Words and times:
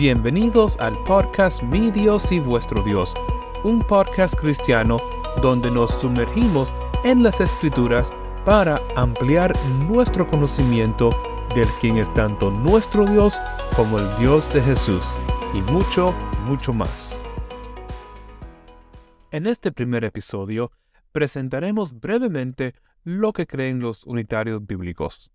Bienvenidos 0.00 0.78
al 0.80 0.96
podcast 1.04 1.62
Mi 1.62 1.90
Dios 1.90 2.32
y 2.32 2.40
vuestro 2.40 2.82
Dios, 2.82 3.12
un 3.64 3.86
podcast 3.86 4.34
cristiano 4.34 4.98
donde 5.42 5.70
nos 5.70 5.90
sumergimos 6.00 6.74
en 7.04 7.22
las 7.22 7.38
escrituras 7.38 8.10
para 8.46 8.80
ampliar 8.96 9.52
nuestro 9.90 10.26
conocimiento 10.26 11.10
del 11.54 11.68
quien 11.82 11.98
es 11.98 12.10
tanto 12.14 12.50
nuestro 12.50 13.04
Dios 13.04 13.34
como 13.76 13.98
el 13.98 14.06
Dios 14.16 14.50
de 14.54 14.62
Jesús, 14.62 15.04
y 15.52 15.60
mucho, 15.70 16.14
mucho 16.46 16.72
más. 16.72 17.20
En 19.32 19.46
este 19.46 19.70
primer 19.70 20.04
episodio 20.04 20.72
presentaremos 21.12 22.00
brevemente 22.00 22.74
lo 23.04 23.34
que 23.34 23.46
creen 23.46 23.80
los 23.80 24.04
unitarios 24.04 24.66
bíblicos. 24.66 25.30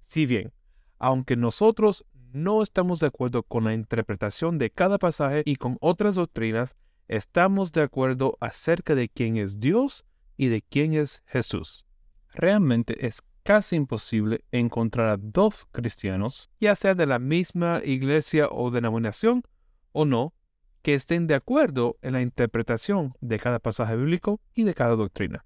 Si 0.00 0.24
bien, 0.24 0.54
aunque 0.98 1.36
nosotros 1.36 2.06
no 2.32 2.62
estamos 2.62 3.00
de 3.00 3.06
acuerdo 3.06 3.42
con 3.42 3.64
la 3.64 3.74
interpretación 3.74 4.58
de 4.58 4.70
cada 4.70 4.98
pasaje 4.98 5.42
y 5.44 5.56
con 5.56 5.78
otras 5.80 6.14
doctrinas, 6.14 6.76
estamos 7.08 7.72
de 7.72 7.82
acuerdo 7.82 8.36
acerca 8.40 8.94
de 8.94 9.08
quién 9.08 9.36
es 9.36 9.58
Dios 9.58 10.04
y 10.36 10.48
de 10.48 10.62
quién 10.62 10.94
es 10.94 11.22
Jesús. 11.26 11.86
Realmente 12.34 13.06
es 13.06 13.22
casi 13.42 13.76
imposible 13.76 14.44
encontrar 14.52 15.08
a 15.08 15.16
dos 15.16 15.66
cristianos, 15.72 16.50
ya 16.60 16.76
sea 16.76 16.94
de 16.94 17.06
la 17.06 17.18
misma 17.18 17.80
iglesia 17.84 18.48
o 18.50 18.70
denominación 18.70 19.42
o 19.92 20.04
no, 20.04 20.34
que 20.82 20.94
estén 20.94 21.26
de 21.26 21.34
acuerdo 21.34 21.98
en 22.02 22.12
la 22.12 22.22
interpretación 22.22 23.14
de 23.20 23.38
cada 23.38 23.58
pasaje 23.58 23.96
bíblico 23.96 24.40
y 24.54 24.64
de 24.64 24.74
cada 24.74 24.96
doctrina. 24.96 25.44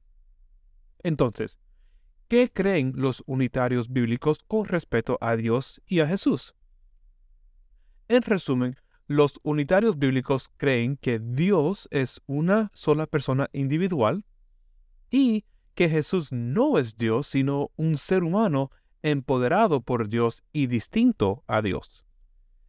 Entonces, 1.03 1.59
¿qué 2.29 2.51
creen 2.53 2.93
los 2.97 3.23
unitarios 3.27 3.93
bíblicos 3.93 4.39
con 4.47 4.67
respecto 4.67 5.17
a 5.21 5.37
Dios 5.37 5.81
y 5.87 6.01
a 6.01 6.07
Jesús? 6.07 6.55
En 8.13 8.21
resumen, 8.21 8.77
los 9.07 9.41
unitarios 9.43 9.99
bíblicos 9.99 10.51
creen 10.59 10.99
que 10.99 11.19
Dios 11.19 11.89
es 11.91 12.21
una 12.27 12.71
sola 12.75 13.07
persona 13.07 13.49
individual 13.55 14.27
y 15.11 15.47
que 15.75 15.89
Jesús 15.89 16.31
no 16.31 16.77
es 16.77 16.99
Dios, 16.99 17.29
sino 17.29 17.71
un 17.77 17.97
ser 17.97 18.23
humano 18.23 18.71
empoderado 19.01 19.81
por 19.81 20.11
Dios 20.11 20.43
y 20.53 20.67
distinto 20.67 21.43
a 21.47 21.63
Dios. 21.63 22.05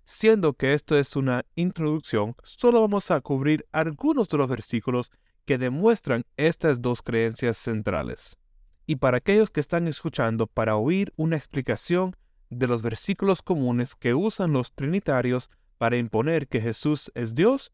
Siendo 0.06 0.54
que 0.54 0.74
esto 0.74 0.98
es 0.98 1.14
una 1.18 1.44
introducción, 1.56 2.38
solo 2.44 2.80
vamos 2.80 3.12
a 3.12 3.20
cubrir 3.20 3.68
algunos 3.74 4.30
de 4.30 4.38
los 4.38 4.48
versículos 4.48 5.12
que 5.44 5.58
demuestran 5.58 6.24
estas 6.38 6.82
dos 6.82 7.02
creencias 7.02 7.58
centrales. 7.58 8.38
Y 8.86 8.96
para 8.96 9.18
aquellos 9.18 9.50
que 9.50 9.60
están 9.60 9.90
escuchando 9.90 10.48
para 10.48 10.78
oír 10.78 11.12
una 11.18 11.36
explicación 11.36 12.16
de 12.54 12.68
los 12.68 12.82
versículos 12.82 13.42
comunes 13.42 13.96
que 13.96 14.14
usan 14.14 14.54
los 14.54 14.74
trinitarios 14.74 15.50
para 15.78 15.98
imponer 15.98 16.48
que 16.48 16.62
Jesús 16.62 17.12
es 17.16 17.36
Dios, 17.36 17.72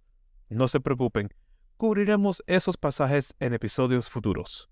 no 0.50 0.68
se 0.68 0.80
preocupen, 0.80 1.30
cubriremos 1.78 2.44
esos 2.48 2.78
pasajes 2.78 3.34
en 3.40 3.54
episodios 3.54 4.10
futuros. 4.10 4.70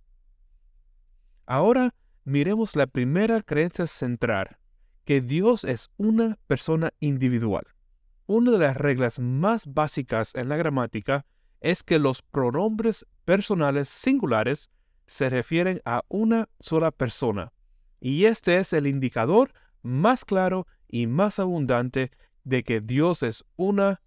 Ahora 1.45 1.93
miremos 2.23 2.75
la 2.75 2.87
primera 2.87 3.41
creencia 3.41 3.87
central, 3.87 4.57
que 5.05 5.21
Dios 5.21 5.63
es 5.63 5.89
una 5.97 6.37
persona 6.47 6.91
individual. 6.99 7.65
Una 8.25 8.51
de 8.51 8.57
las 8.57 8.75
reglas 8.75 9.19
más 9.19 9.73
básicas 9.73 10.35
en 10.35 10.49
la 10.49 10.57
gramática 10.57 11.25
es 11.61 11.83
que 11.83 11.99
los 11.99 12.21
pronombres 12.21 13.05
personales 13.23 13.87
singulares 13.87 14.69
se 15.05 15.29
refieren 15.29 15.81
a 15.85 16.03
una 16.09 16.49
sola 16.59 16.91
persona, 16.91 17.53
y 18.01 18.25
este 18.25 18.57
es 18.57 18.73
el 18.73 18.85
indicador 18.85 19.53
más 19.87 20.25
claro 20.25 20.67
y 20.87 21.07
más 21.07 21.39
abundante 21.39 22.11
de 22.43 22.63
que 22.63 22.81
Dios 22.81 23.23
es 23.23 23.43
una 23.55 24.01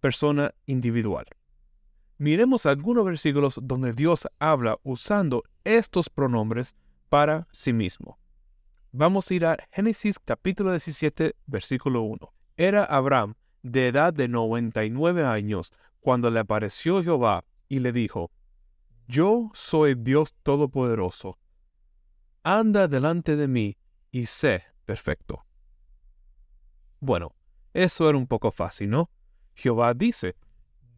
persona 0.00 0.54
individual. 0.66 1.26
Miremos 2.18 2.66
algunos 2.66 3.04
versículos 3.04 3.58
donde 3.62 3.92
Dios 3.92 4.28
habla 4.38 4.76
usando 4.82 5.42
estos 5.64 6.10
pronombres 6.10 6.74
para 7.08 7.48
sí 7.52 7.72
mismo. 7.72 8.18
Vamos 8.92 9.30
a 9.30 9.34
ir 9.34 9.46
a 9.46 9.56
Génesis 9.70 10.18
capítulo 10.18 10.72
17, 10.72 11.34
versículo 11.46 12.02
1. 12.02 12.32
Era 12.56 12.84
Abraham 12.84 13.34
de 13.62 13.88
edad 13.88 14.12
de 14.12 14.28
99 14.28 15.24
años 15.24 15.72
cuando 16.00 16.30
le 16.30 16.40
apareció 16.40 17.02
Jehová 17.02 17.44
y 17.68 17.78
le 17.78 17.92
dijo, 17.92 18.30
Yo 19.06 19.50
soy 19.54 19.94
Dios 19.94 20.34
Todopoderoso. 20.42 21.38
Anda 22.42 22.88
delante 22.88 23.36
de 23.36 23.48
mí 23.48 23.76
y 24.10 24.26
sé 24.26 24.69
perfecto. 24.90 25.46
Bueno, 26.98 27.36
eso 27.72 28.08
era 28.08 28.18
un 28.18 28.26
poco 28.26 28.50
fácil, 28.50 28.90
¿no? 28.90 29.08
Jehová 29.54 29.94
dice, 29.94 30.34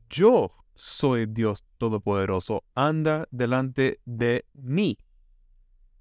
yo 0.08 0.50
soy 0.74 1.26
Dios 1.26 1.62
Todopoderoso, 1.76 2.64
anda 2.74 3.28
delante 3.30 4.00
de 4.06 4.46
mí. 4.54 4.96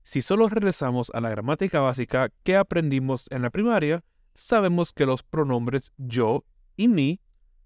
Si 0.04 0.22
solo 0.22 0.48
regresamos 0.48 1.12
a 1.14 1.20
la 1.20 1.32
gramática 1.32 1.82
básica 1.82 2.30
que 2.44 2.56
aprendimos 2.56 3.30
en 3.30 3.42
la 3.42 3.50
primaria, 3.50 4.06
sabemos 4.36 4.94
que 4.94 5.06
los 5.06 5.22
pronombres 5.22 5.92
yo 5.98 6.46
y 6.78 6.88
mí 6.88 7.20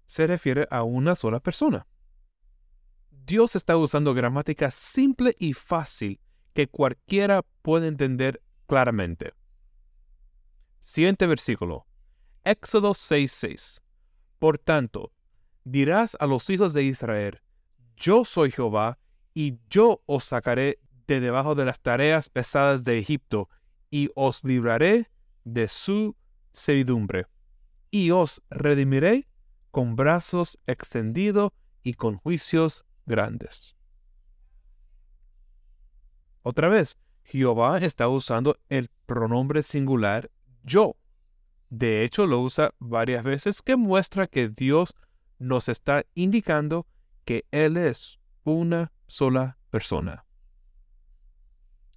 se 0.06 0.26
refiere 0.26 0.66
a 0.72 0.82
una 0.82 1.14
sola 1.14 1.38
persona. 1.38 1.86
Dios 3.10 3.54
está 3.54 3.76
usando 3.76 4.12
gramática 4.12 4.72
simple 4.72 5.36
y 5.38 5.52
fácil 5.52 6.18
que 6.52 6.66
cualquiera 6.66 7.42
puede 7.62 7.86
entender 7.86 8.42
claramente. 8.66 9.35
Siguiente 10.86 11.26
versículo. 11.26 11.84
Éxodo 12.44 12.94
6:6. 12.94 13.80
Por 14.38 14.56
tanto, 14.56 15.10
dirás 15.64 16.16
a 16.20 16.28
los 16.28 16.48
hijos 16.48 16.74
de 16.74 16.84
Israel, 16.84 17.40
yo 17.96 18.24
soy 18.24 18.52
Jehová, 18.52 18.96
y 19.34 19.58
yo 19.68 20.04
os 20.06 20.26
sacaré 20.26 20.78
de 21.08 21.18
debajo 21.18 21.56
de 21.56 21.64
las 21.64 21.80
tareas 21.80 22.28
pesadas 22.28 22.84
de 22.84 22.98
Egipto, 22.98 23.50
y 23.90 24.10
os 24.14 24.44
libraré 24.44 25.10
de 25.42 25.66
su 25.66 26.14
servidumbre, 26.52 27.26
y 27.90 28.12
os 28.12 28.40
redimiré 28.48 29.26
con 29.72 29.96
brazos 29.96 30.56
extendidos 30.68 31.50
y 31.82 31.94
con 31.94 32.18
juicios 32.18 32.84
grandes. 33.06 33.74
Otra 36.42 36.68
vez, 36.68 36.96
Jehová 37.24 37.78
está 37.78 38.06
usando 38.06 38.56
el 38.68 38.88
pronombre 39.06 39.64
singular 39.64 40.30
yo. 40.66 40.96
De 41.70 42.04
hecho, 42.04 42.26
lo 42.26 42.40
usa 42.40 42.74
varias 42.78 43.24
veces 43.24 43.62
que 43.62 43.76
muestra 43.76 44.26
que 44.26 44.48
Dios 44.48 44.94
nos 45.38 45.68
está 45.68 46.04
indicando 46.14 46.86
que 47.24 47.46
Él 47.50 47.76
es 47.76 48.18
una 48.44 48.92
sola 49.06 49.58
persona. 49.70 50.26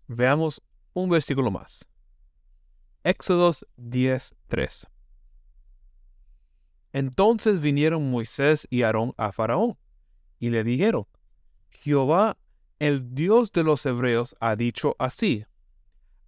Veamos 0.07 0.61
un 0.93 1.09
versículo 1.09 1.51
más. 1.51 1.85
Éxodos 3.03 3.65
10:3. 3.77 4.87
Entonces 6.91 7.59
vinieron 7.59 8.09
Moisés 8.09 8.67
y 8.69 8.81
Aarón 8.81 9.13
a 9.17 9.31
Faraón 9.31 9.77
y 10.39 10.49
le 10.49 10.63
dijeron, 10.63 11.03
Jehová, 11.69 12.37
el 12.79 13.13
Dios 13.13 13.51
de 13.51 13.63
los 13.63 13.85
hebreos, 13.85 14.35
ha 14.39 14.55
dicho 14.55 14.95
así, 14.97 15.45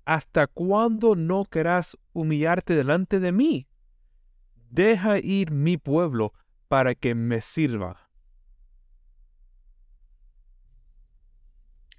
¿Hasta 0.05 0.47
cuándo 0.47 1.15
no 1.15 1.45
querrás 1.45 1.97
humillarte 2.13 2.75
delante 2.75 3.19
de 3.19 3.31
mí? 3.31 3.67
Deja 4.69 5.19
ir 5.19 5.51
mi 5.51 5.77
pueblo 5.77 6.33
para 6.67 6.95
que 6.95 7.15
me 7.15 7.41
sirva. 7.41 8.09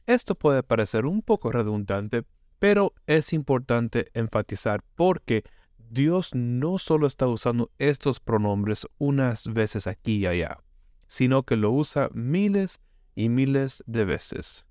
Esto 0.06 0.34
puede 0.34 0.62
parecer 0.62 1.06
un 1.06 1.22
poco 1.22 1.52
redundante, 1.52 2.24
pero 2.58 2.94
es 3.06 3.32
importante 3.32 4.06
enfatizar 4.14 4.82
porque 4.94 5.44
Dios 5.78 6.34
no 6.34 6.78
solo 6.78 7.06
está 7.06 7.26
usando 7.28 7.70
estos 7.78 8.18
pronombres 8.18 8.86
unas 8.98 9.52
veces 9.52 9.86
aquí 9.86 10.16
y 10.16 10.26
allá, 10.26 10.58
sino 11.06 11.42
que 11.42 11.56
lo 11.56 11.70
usa 11.70 12.08
miles 12.14 12.80
y 13.14 13.28
miles 13.28 13.84
de 13.86 14.04
veces. 14.04 14.66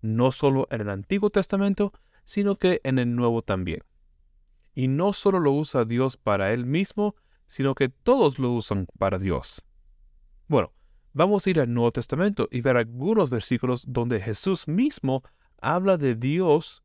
No 0.00 0.32
solo 0.32 0.66
en 0.70 0.80
el 0.80 0.90
Antiguo 0.90 1.30
Testamento, 1.30 1.92
sino 2.24 2.56
que 2.56 2.80
en 2.84 2.98
el 2.98 3.14
Nuevo 3.14 3.42
también. 3.42 3.80
Y 4.74 4.88
no 4.88 5.12
solo 5.12 5.40
lo 5.40 5.52
usa 5.52 5.84
Dios 5.84 6.16
para 6.16 6.52
Él 6.52 6.66
mismo, 6.66 7.14
sino 7.46 7.74
que 7.74 7.88
todos 7.88 8.38
lo 8.38 8.52
usan 8.52 8.86
para 8.98 9.18
Dios. 9.18 9.64
Bueno, 10.46 10.72
vamos 11.12 11.46
a 11.46 11.50
ir 11.50 11.60
al 11.60 11.72
Nuevo 11.72 11.92
Testamento 11.92 12.48
y 12.50 12.60
ver 12.60 12.76
algunos 12.76 13.30
versículos 13.30 13.84
donde 13.86 14.20
Jesús 14.20 14.68
mismo 14.68 15.22
habla 15.60 15.96
de 15.96 16.14
Dios 16.14 16.82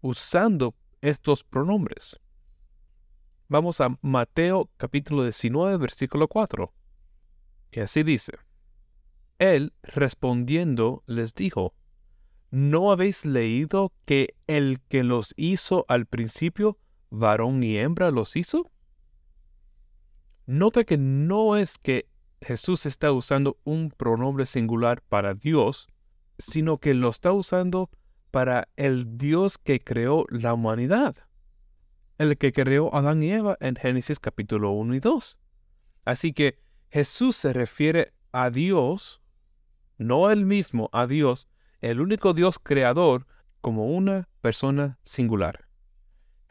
usando 0.00 0.74
estos 1.00 1.44
pronombres. 1.44 2.18
Vamos 3.48 3.80
a 3.80 3.96
Mateo 4.00 4.70
capítulo 4.76 5.22
19, 5.22 5.76
versículo 5.76 6.28
4. 6.28 6.72
Y 7.72 7.80
así 7.80 8.02
dice, 8.02 8.32
Él 9.38 9.72
respondiendo 9.82 11.04
les 11.06 11.34
dijo, 11.34 11.74
¿No 12.50 12.90
habéis 12.90 13.24
leído 13.24 13.92
que 14.04 14.34
el 14.46 14.80
que 14.88 15.04
los 15.04 15.34
hizo 15.36 15.84
al 15.88 16.06
principio, 16.06 16.78
varón 17.10 17.62
y 17.62 17.78
hembra 17.78 18.10
los 18.10 18.36
hizo? 18.36 18.70
Nota 20.46 20.84
que 20.84 20.96
no 20.96 21.56
es 21.56 21.78
que 21.78 22.08
Jesús 22.40 22.86
está 22.86 23.12
usando 23.12 23.58
un 23.64 23.90
pronombre 23.90 24.46
singular 24.46 25.02
para 25.02 25.34
Dios, 25.34 25.88
sino 26.38 26.78
que 26.78 26.94
lo 26.94 27.08
está 27.08 27.32
usando 27.32 27.90
para 28.30 28.68
el 28.76 29.18
Dios 29.18 29.58
que 29.58 29.80
creó 29.80 30.26
la 30.28 30.54
humanidad, 30.54 31.16
el 32.18 32.36
que 32.36 32.52
creó 32.52 32.94
a 32.94 32.98
Adán 32.98 33.22
y 33.22 33.32
Eva 33.32 33.56
en 33.60 33.76
Génesis 33.76 34.20
capítulo 34.20 34.70
1 34.72 34.94
y 34.94 35.00
2. 35.00 35.38
Así 36.04 36.32
que 36.32 36.58
Jesús 36.90 37.36
se 37.36 37.52
refiere 37.52 38.12
a 38.32 38.50
Dios, 38.50 39.20
no 39.98 40.30
él 40.30 40.44
mismo, 40.44 40.90
a 40.92 41.06
Dios, 41.06 41.48
el 41.80 42.00
único 42.00 42.34
Dios 42.34 42.58
creador, 42.58 43.26
como 43.60 43.86
una 43.86 44.28
persona 44.40 44.98
singular. 45.02 45.65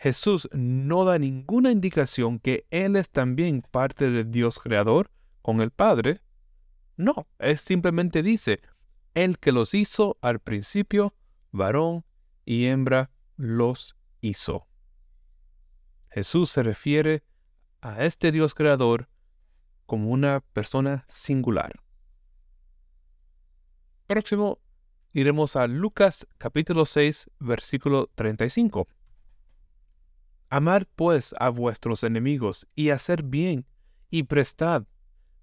Jesús 0.06 0.48
no 0.54 1.04
da 1.04 1.18
ninguna 1.18 1.72
indicación 1.72 2.38
que 2.38 2.68
Él 2.70 2.96
es 2.96 3.10
también 3.10 3.64
parte 3.64 4.12
del 4.12 4.30
Dios 4.30 4.60
creador 4.60 5.10
con 5.42 5.62
el 5.62 5.72
Padre. 5.72 6.22
No, 6.96 7.28
Él 7.40 7.58
simplemente 7.58 8.22
dice, 8.22 8.62
el 9.16 9.40
que 9.40 9.52
los 9.52 9.74
hizo 9.74 10.20
al 10.22 10.38
principio, 10.38 11.16
varón 11.52 12.06
y 12.46 12.68
hembra 12.68 13.10
los 13.36 13.96
hizo. 14.22 14.68
Jesús 16.12 16.52
se 16.52 16.62
refiere 16.62 17.24
a 17.82 18.06
este 18.06 18.32
Dios 18.32 18.54
creador 18.54 19.10
como 19.88 20.12
una 20.12 20.42
persona 20.54 21.08
singular. 21.10 21.80
Próximo, 24.06 24.60
iremos 25.14 25.56
a 25.56 25.66
Lucas 25.66 26.28
capítulo 26.38 26.86
6, 26.86 27.32
versículo 27.40 28.12
35. 28.14 28.88
Amad 30.56 30.84
pues 30.96 31.36
a 31.38 31.50
vuestros 31.50 32.06
enemigos 32.06 32.66
y 32.76 32.92
hacer 32.92 33.24
bien 33.24 33.66
y 34.10 34.24
prestad, 34.24 34.86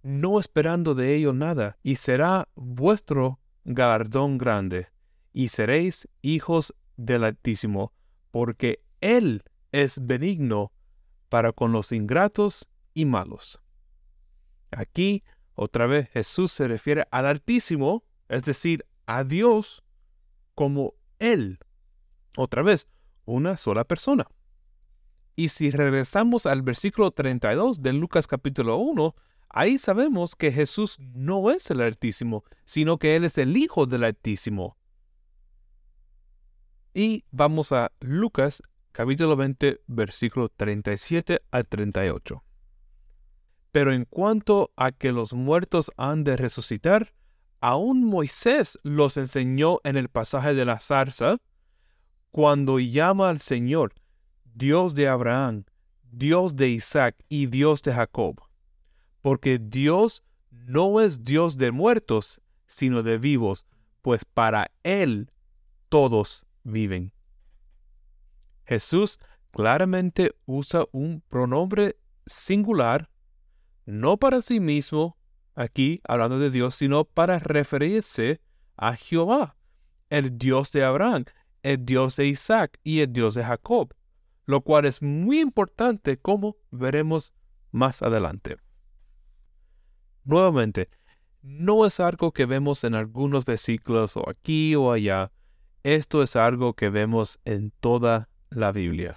no 0.03 0.41
esperando 0.41 0.95
de 0.95 1.15
ello 1.15 1.35
nada, 1.35 1.77
y 1.83 1.97
será 1.97 2.49
vuestro 2.55 3.39
galardón 3.67 4.39
grande, 4.39 4.89
y 5.35 5.49
seréis 5.49 6.09
hijos 6.23 6.75
del 6.97 7.25
Altísimo, 7.25 7.93
porque 8.31 8.83
Él 9.03 9.43
es 9.71 9.99
benigno 10.07 10.73
para 11.29 11.53
con 11.53 11.73
los 11.73 11.93
ingratos 11.93 12.67
y 12.95 13.05
malos. 13.05 13.61
Aquí, 14.71 15.25
otra 15.55 15.85
vez, 15.85 16.09
Jesús 16.09 16.53
se 16.53 16.67
refiere 16.69 17.07
al 17.11 17.27
Altísimo, 17.27 18.03
es 18.31 18.45
decir, 18.45 18.87
a 19.05 19.25
Dios, 19.25 19.85
como 20.55 20.95
Él. 21.19 21.59
Otra 22.35 22.63
vez, 22.63 22.89
una 23.27 23.59
sola 23.59 23.85
persona. 23.85 24.27
Y 25.35 25.49
si 25.49 25.71
regresamos 25.71 26.47
al 26.47 26.63
versículo 26.63 27.11
32 27.11 27.83
de 27.83 27.93
Lucas 27.93 28.27
capítulo 28.27 28.77
1, 28.77 29.15
ahí 29.49 29.79
sabemos 29.79 30.37
que 30.37 30.53
Jesús 30.53 30.99
no 31.01 31.51
es 31.51 31.71
el 31.71 31.81
Altísimo, 31.81 32.45
sino 32.65 32.99
que 32.99 33.17
Él 33.17 33.25
es 33.25 33.39
el 33.39 33.57
Hijo 33.57 33.87
del 33.87 34.05
Altísimo. 34.05 34.77
Y 36.95 37.25
vamos 37.31 37.73
a 37.73 37.93
Lucas 38.01 38.63
capítulo 38.93 39.35
20, 39.37 39.81
versículo 39.87 40.51
37 40.51 41.41
al 41.51 41.67
38. 41.67 42.45
Pero 43.73 43.93
en 43.95 44.05
cuanto 44.05 44.71
a 44.77 44.93
que 44.93 45.13
los 45.13 45.33
muertos 45.33 45.91
han 45.97 46.25
de 46.25 46.37
resucitar, 46.37 47.15
aún 47.63 48.05
Moisés 48.05 48.79
los 48.83 49.17
enseñó 49.17 49.79
en 49.85 49.97
el 49.97 50.11
pasaje 50.11 50.53
de 50.53 50.67
la 50.67 50.79
zarza, 50.79 51.39
cuando 52.31 52.79
llama 52.79 53.31
al 53.31 53.41
Señor, 53.41 53.95
Dios 54.55 54.95
de 54.95 55.09
Abraham, 55.09 55.65
Dios 56.11 56.57
de 56.57 56.69
Isaac 56.69 57.17
y 57.29 57.47
Dios 57.47 57.83
de 57.83 57.93
Jacob. 57.93 58.41
Porque 59.21 59.59
Dios 59.59 60.23
no 60.51 61.01
es 61.01 61.25
Dios 61.25 61.57
de 61.57 61.73
muertos, 61.73 62.41
sino 62.67 63.03
de 63.03 63.19
vivos, 63.19 63.67
pues 64.03 64.25
para 64.25 64.71
Él 64.83 65.31
todos 65.89 66.45
viven. 66.65 67.13
Jesús 68.65 69.19
claramente 69.51 70.33
usa 70.47 70.85
un 70.93 71.23
pronombre 71.29 71.97
singular, 72.27 73.11
no 73.85 74.17
para 74.17 74.41
sí 74.41 74.61
mismo, 74.61 75.17
aquí 75.55 76.01
hablando 76.05 76.39
de 76.39 76.51
Dios, 76.51 76.75
sino 76.75 77.05
para 77.05 77.39
referirse 77.39 78.41
a 78.77 78.97
Jehová, 78.97 79.57
el 80.09 80.39
Dios 80.39 80.73
de 80.73 80.85
Abraham, 80.85 81.25
el 81.63 81.85
Dios 81.85 82.17
de 82.17 82.27
Isaac 82.27 82.79
y 82.83 83.01
el 83.01 83.13
Dios 83.13 83.35
de 83.35 83.45
Jacob, 83.45 83.95
lo 84.45 84.63
cual 84.63 84.85
es 84.85 85.03
muy 85.03 85.41
importante 85.41 86.19
como 86.19 86.57
veremos 86.71 87.33
más 87.71 88.03
adelante. 88.03 88.59
Nuevamente, 90.25 90.91
no 91.43 91.85
es 91.87 91.99
algo 92.01 92.33
que 92.33 92.47
vemos 92.47 92.85
en 92.85 92.95
algunos 92.95 93.45
versículos 93.45 94.17
o 94.17 94.29
aquí 94.29 94.75
o 94.77 94.93
allá, 94.93 95.33
esto 95.83 96.23
es 96.23 96.37
algo 96.37 96.75
que 96.75 96.91
vemos 96.91 97.41
en 97.45 97.73
toda 97.81 98.29
la 98.51 98.71
Biblia. 98.71 99.17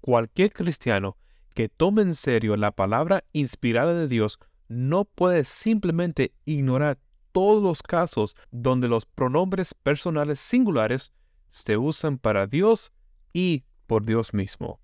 Cualquier 0.00 0.52
cristiano 0.52 1.18
que 1.54 1.68
tome 1.68 2.02
en 2.02 2.14
serio 2.14 2.56
la 2.56 2.70
palabra 2.70 3.24
inspirada 3.32 3.92
de 3.92 4.08
Dios 4.08 4.38
no 4.68 5.04
puede 5.04 5.44
simplemente 5.44 6.32
ignorar 6.44 6.98
todos 7.32 7.62
los 7.62 7.82
casos 7.82 8.34
donde 8.50 8.88
los 8.88 9.04
pronombres 9.04 9.74
personales 9.74 10.40
singulares 10.40 11.12
se 11.50 11.76
usan 11.76 12.18
para 12.18 12.46
Dios 12.46 12.92
y 13.32 13.64
por 13.86 14.04
Dios 14.04 14.34
mismo. 14.34 14.80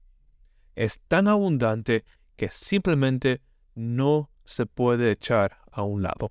Es 0.75 1.01
tan 1.01 1.29
abundante 1.29 2.05
que 2.37 2.49
simplemente 2.49 3.43
no 3.75 4.31
se 4.45 4.67
puede 4.67 5.11
echar 5.11 5.59
a 5.71 5.83
un 5.83 6.03
lado. 6.03 6.31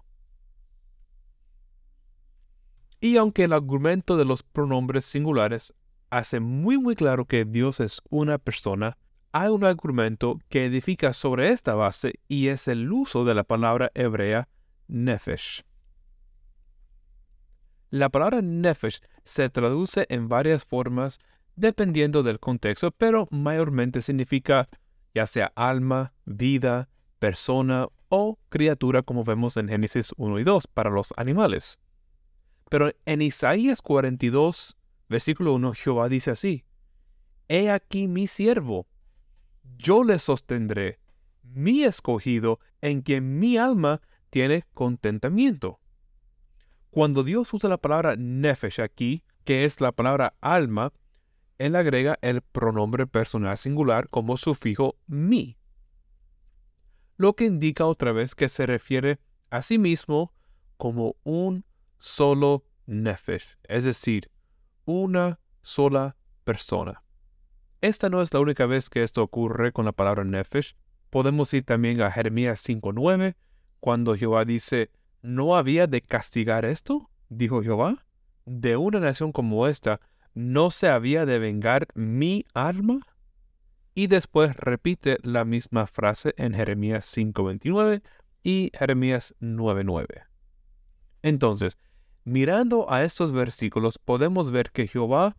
Y 2.99 3.17
aunque 3.17 3.45
el 3.45 3.53
argumento 3.53 4.15
de 4.17 4.25
los 4.25 4.43
pronombres 4.43 5.05
singulares 5.05 5.73
hace 6.11 6.39
muy 6.39 6.77
muy 6.77 6.95
claro 6.95 7.25
que 7.25 7.45
Dios 7.45 7.79
es 7.79 8.01
una 8.09 8.37
persona, 8.37 8.97
hay 9.31 9.49
un 9.49 9.63
argumento 9.63 10.39
que 10.49 10.65
edifica 10.65 11.13
sobre 11.13 11.49
esta 11.49 11.73
base 11.73 12.19
y 12.27 12.49
es 12.49 12.67
el 12.67 12.91
uso 12.91 13.23
de 13.25 13.33
la 13.33 13.43
palabra 13.43 13.91
hebrea 13.95 14.49
nefesh. 14.87 15.63
La 17.89 18.09
palabra 18.09 18.41
nefesh 18.41 19.01
se 19.25 19.49
traduce 19.49 20.05
en 20.09 20.27
varias 20.29 20.65
formas 20.65 21.19
dependiendo 21.55 22.23
del 22.23 22.39
contexto, 22.39 22.91
pero 22.91 23.27
mayormente 23.31 24.01
significa 24.01 24.67
ya 25.13 25.27
sea 25.27 25.51
alma, 25.55 26.13
vida, 26.25 26.89
persona 27.19 27.87
o 28.09 28.39
criatura 28.49 29.01
como 29.03 29.23
vemos 29.23 29.57
en 29.57 29.69
Génesis 29.69 30.11
1 30.17 30.39
y 30.39 30.43
2 30.43 30.67
para 30.67 30.89
los 30.89 31.13
animales. 31.17 31.79
Pero 32.69 32.91
en 33.05 33.21
Isaías 33.21 33.81
42, 33.81 34.77
versículo 35.09 35.53
1, 35.55 35.73
Jehová 35.73 36.09
dice 36.09 36.31
así, 36.31 36.65
He 37.47 37.69
aquí 37.69 38.07
mi 38.07 38.27
siervo, 38.27 38.87
yo 39.77 40.03
le 40.03 40.19
sostendré, 40.19 40.99
mi 41.43 41.83
escogido, 41.83 42.59
en 42.81 43.01
quien 43.01 43.39
mi 43.39 43.57
alma 43.57 44.01
tiene 44.29 44.63
contentamiento. 44.73 45.79
Cuando 46.89 47.23
Dios 47.23 47.53
usa 47.53 47.69
la 47.69 47.77
palabra 47.77 48.15
nefesh 48.17 48.81
aquí, 48.81 49.23
que 49.43 49.65
es 49.65 49.81
la 49.81 49.91
palabra 49.91 50.35
alma, 50.41 50.93
él 51.61 51.75
agrega 51.75 52.17
el 52.21 52.41
pronombre 52.41 53.05
personal 53.05 53.55
singular 53.55 54.09
como 54.09 54.35
sufijo 54.35 54.97
mi, 55.05 55.57
lo 57.17 57.35
que 57.35 57.45
indica 57.45 57.85
otra 57.85 58.11
vez 58.11 58.33
que 58.33 58.49
se 58.49 58.65
refiere 58.65 59.19
a 59.51 59.61
sí 59.61 59.77
mismo 59.77 60.33
como 60.77 61.15
un 61.23 61.63
solo 61.99 62.65
nefesh, 62.87 63.57
es 63.65 63.83
decir, 63.83 64.31
una 64.85 65.39
sola 65.61 66.17
persona. 66.43 67.03
Esta 67.79 68.09
no 68.09 68.23
es 68.23 68.33
la 68.33 68.39
única 68.39 68.65
vez 68.65 68.89
que 68.89 69.03
esto 69.03 69.21
ocurre 69.21 69.71
con 69.71 69.85
la 69.85 69.91
palabra 69.91 70.23
nefesh. 70.23 70.75
Podemos 71.11 71.53
ir 71.53 71.63
también 71.63 72.01
a 72.01 72.09
Jeremías 72.09 72.67
5.9, 72.67 73.35
cuando 73.79 74.15
Jehová 74.15 74.45
dice, 74.45 74.89
¿no 75.21 75.55
había 75.55 75.85
de 75.85 76.01
castigar 76.01 76.65
esto? 76.65 77.11
dijo 77.29 77.61
Jehová. 77.61 78.03
De 78.45 78.77
una 78.77 78.99
nación 78.99 79.31
como 79.31 79.67
esta, 79.67 80.01
¿no 80.33 80.71
se 80.71 80.89
había 80.89 81.25
de 81.25 81.39
vengar 81.39 81.87
mi 81.95 82.45
alma? 82.53 82.99
Y 83.93 84.07
después 84.07 84.55
repite 84.55 85.17
la 85.23 85.45
misma 85.45 85.87
frase 85.87 86.33
en 86.37 86.53
Jeremías 86.53 87.05
5.29 87.15 88.01
y 88.43 88.71
Jeremías 88.73 89.35
9.9. 89.39 90.23
Entonces, 91.23 91.77
Mirando 92.23 92.91
a 92.91 93.03
estos 93.03 93.31
versículos 93.31 93.97
podemos 93.97 94.51
ver 94.51 94.71
que 94.71 94.87
Jehová 94.87 95.35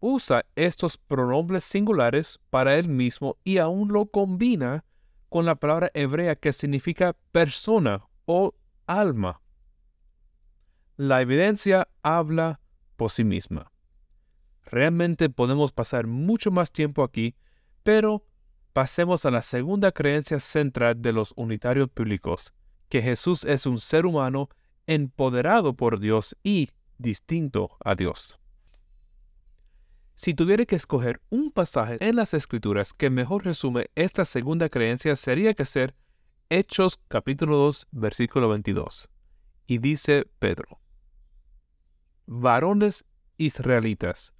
usa 0.00 0.46
estos 0.54 0.96
pronombres 0.96 1.64
singulares 1.64 2.40
para 2.48 2.76
él 2.76 2.88
mismo 2.88 3.36
y 3.44 3.58
aún 3.58 3.92
lo 3.92 4.06
combina 4.06 4.84
con 5.28 5.44
la 5.44 5.56
palabra 5.56 5.90
hebrea 5.92 6.36
que 6.36 6.52
significa 6.54 7.14
persona 7.32 8.06
o 8.24 8.54
alma. 8.86 9.42
La 10.96 11.20
evidencia 11.20 11.88
habla 12.02 12.60
por 12.96 13.10
sí 13.10 13.24
misma. 13.24 13.70
Realmente 14.66 15.30
podemos 15.30 15.72
pasar 15.72 16.06
mucho 16.06 16.50
más 16.50 16.72
tiempo 16.72 17.02
aquí, 17.02 17.36
pero 17.82 18.26
pasemos 18.72 19.24
a 19.24 19.30
la 19.30 19.42
segunda 19.42 19.92
creencia 19.92 20.40
central 20.40 21.00
de 21.00 21.12
los 21.12 21.32
unitarios 21.36 21.88
bíblicos, 21.94 22.52
que 22.88 23.00
Jesús 23.00 23.44
es 23.44 23.64
un 23.64 23.80
ser 23.80 24.06
humano 24.06 24.48
empoderado 24.86 25.74
por 25.74 25.98
Dios 25.98 26.36
y 26.42 26.70
distinto 26.98 27.76
a 27.84 27.94
Dios. 27.94 28.38
Si 30.14 30.34
tuviera 30.34 30.64
que 30.64 30.76
escoger 30.76 31.20
un 31.28 31.50
pasaje 31.52 31.98
en 32.00 32.16
las 32.16 32.34
Escrituras 32.34 32.92
que 32.92 33.10
mejor 33.10 33.44
resume 33.44 33.90
esta 33.94 34.24
segunda 34.24 34.68
creencia, 34.68 35.14
sería 35.14 35.54
que 35.54 35.64
ser 35.64 35.94
Hechos 36.48 36.98
capítulo 37.08 37.56
2, 37.56 37.88
versículo 37.90 38.48
22. 38.48 39.08
Y 39.66 39.78
dice 39.78 40.26
Pedro, 40.38 40.80
Varones 42.26 43.04
israelitas, 43.36 44.32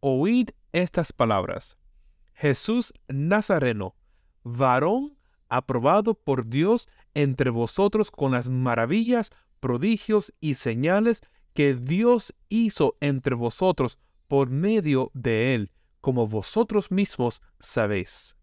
oíd 0.00 0.50
estas 0.72 1.12
palabras. 1.12 1.76
Jesús 2.34 2.92
Nazareno, 3.08 3.94
varón 4.42 5.16
aprobado 5.48 6.14
por 6.14 6.46
Dios 6.46 6.88
entre 7.14 7.50
vosotros 7.50 8.10
con 8.10 8.32
las 8.32 8.48
maravillas, 8.48 9.30
prodigios 9.60 10.32
y 10.40 10.54
señales 10.54 11.22
que 11.54 11.74
Dios 11.74 12.34
hizo 12.48 12.96
entre 13.00 13.34
vosotros 13.34 13.98
por 14.28 14.50
medio 14.50 15.10
de 15.14 15.54
él, 15.54 15.72
como 16.00 16.26
vosotros 16.26 16.90
mismos 16.90 17.40
sabéis. 17.58 18.36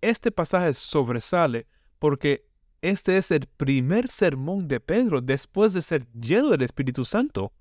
Este 0.00 0.32
pasaje 0.32 0.74
sobresale 0.74 1.66
porque 1.98 2.48
este 2.82 3.18
es 3.18 3.30
el 3.30 3.46
primer 3.46 4.10
sermón 4.10 4.66
de 4.66 4.80
Pedro 4.80 5.20
después 5.20 5.74
de 5.74 5.82
ser 5.82 6.10
lleno 6.12 6.48
del 6.48 6.62
Espíritu 6.62 7.04
Santo. 7.04 7.52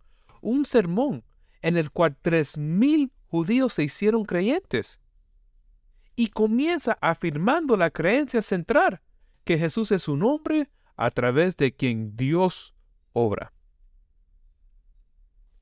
Un 0.41 0.65
sermón 0.65 1.23
en 1.61 1.77
el 1.77 1.91
cual 1.91 2.17
tres 2.21 2.57
mil 2.57 3.11
judíos 3.27 3.73
se 3.73 3.83
hicieron 3.83 4.25
creyentes. 4.25 4.99
Y 6.15 6.27
comienza 6.27 6.97
afirmando 7.01 7.77
la 7.77 7.91
creencia 7.91 8.41
central, 8.41 9.01
que 9.43 9.57
Jesús 9.57 9.91
es 9.91 10.07
un 10.07 10.23
hombre 10.23 10.69
a 10.95 11.11
través 11.11 11.55
de 11.55 11.73
quien 11.73 12.15
Dios 12.15 12.75
obra. 13.13 13.53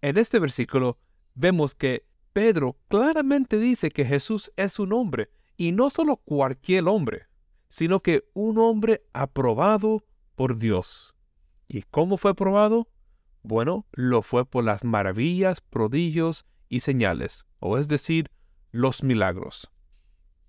En 0.02 0.18
este 0.18 0.40
versículo 0.40 0.98
vemos 1.36 1.76
que 1.76 2.06
Pedro 2.34 2.78
claramente 2.88 3.60
dice 3.60 3.92
que 3.92 4.06
Jesús 4.06 4.52
es 4.56 4.80
un 4.80 4.94
hombre, 4.94 5.30
y 5.58 5.72
no 5.72 5.90
solo 5.90 6.18
cualquier 6.18 6.88
hombre, 6.88 7.28
sino 7.70 8.02
que 8.02 8.30
un 8.34 8.58
hombre 8.60 9.04
aprobado 9.12 10.06
por 10.36 10.58
Dios. 10.58 11.16
¿Y 11.68 11.82
cómo 11.82 12.18
fue 12.18 12.32
aprobado? 12.32 12.88
Bueno, 13.44 13.86
lo 13.92 14.22
fue 14.22 14.46
por 14.46 14.64
las 14.64 14.84
maravillas, 14.84 15.62
prodigios 15.62 16.46
y 16.70 16.82
señales, 16.82 17.46
o 17.60 17.78
es 17.78 17.88
decir, 17.88 18.30
los 18.72 19.04
milagros. 19.04 19.72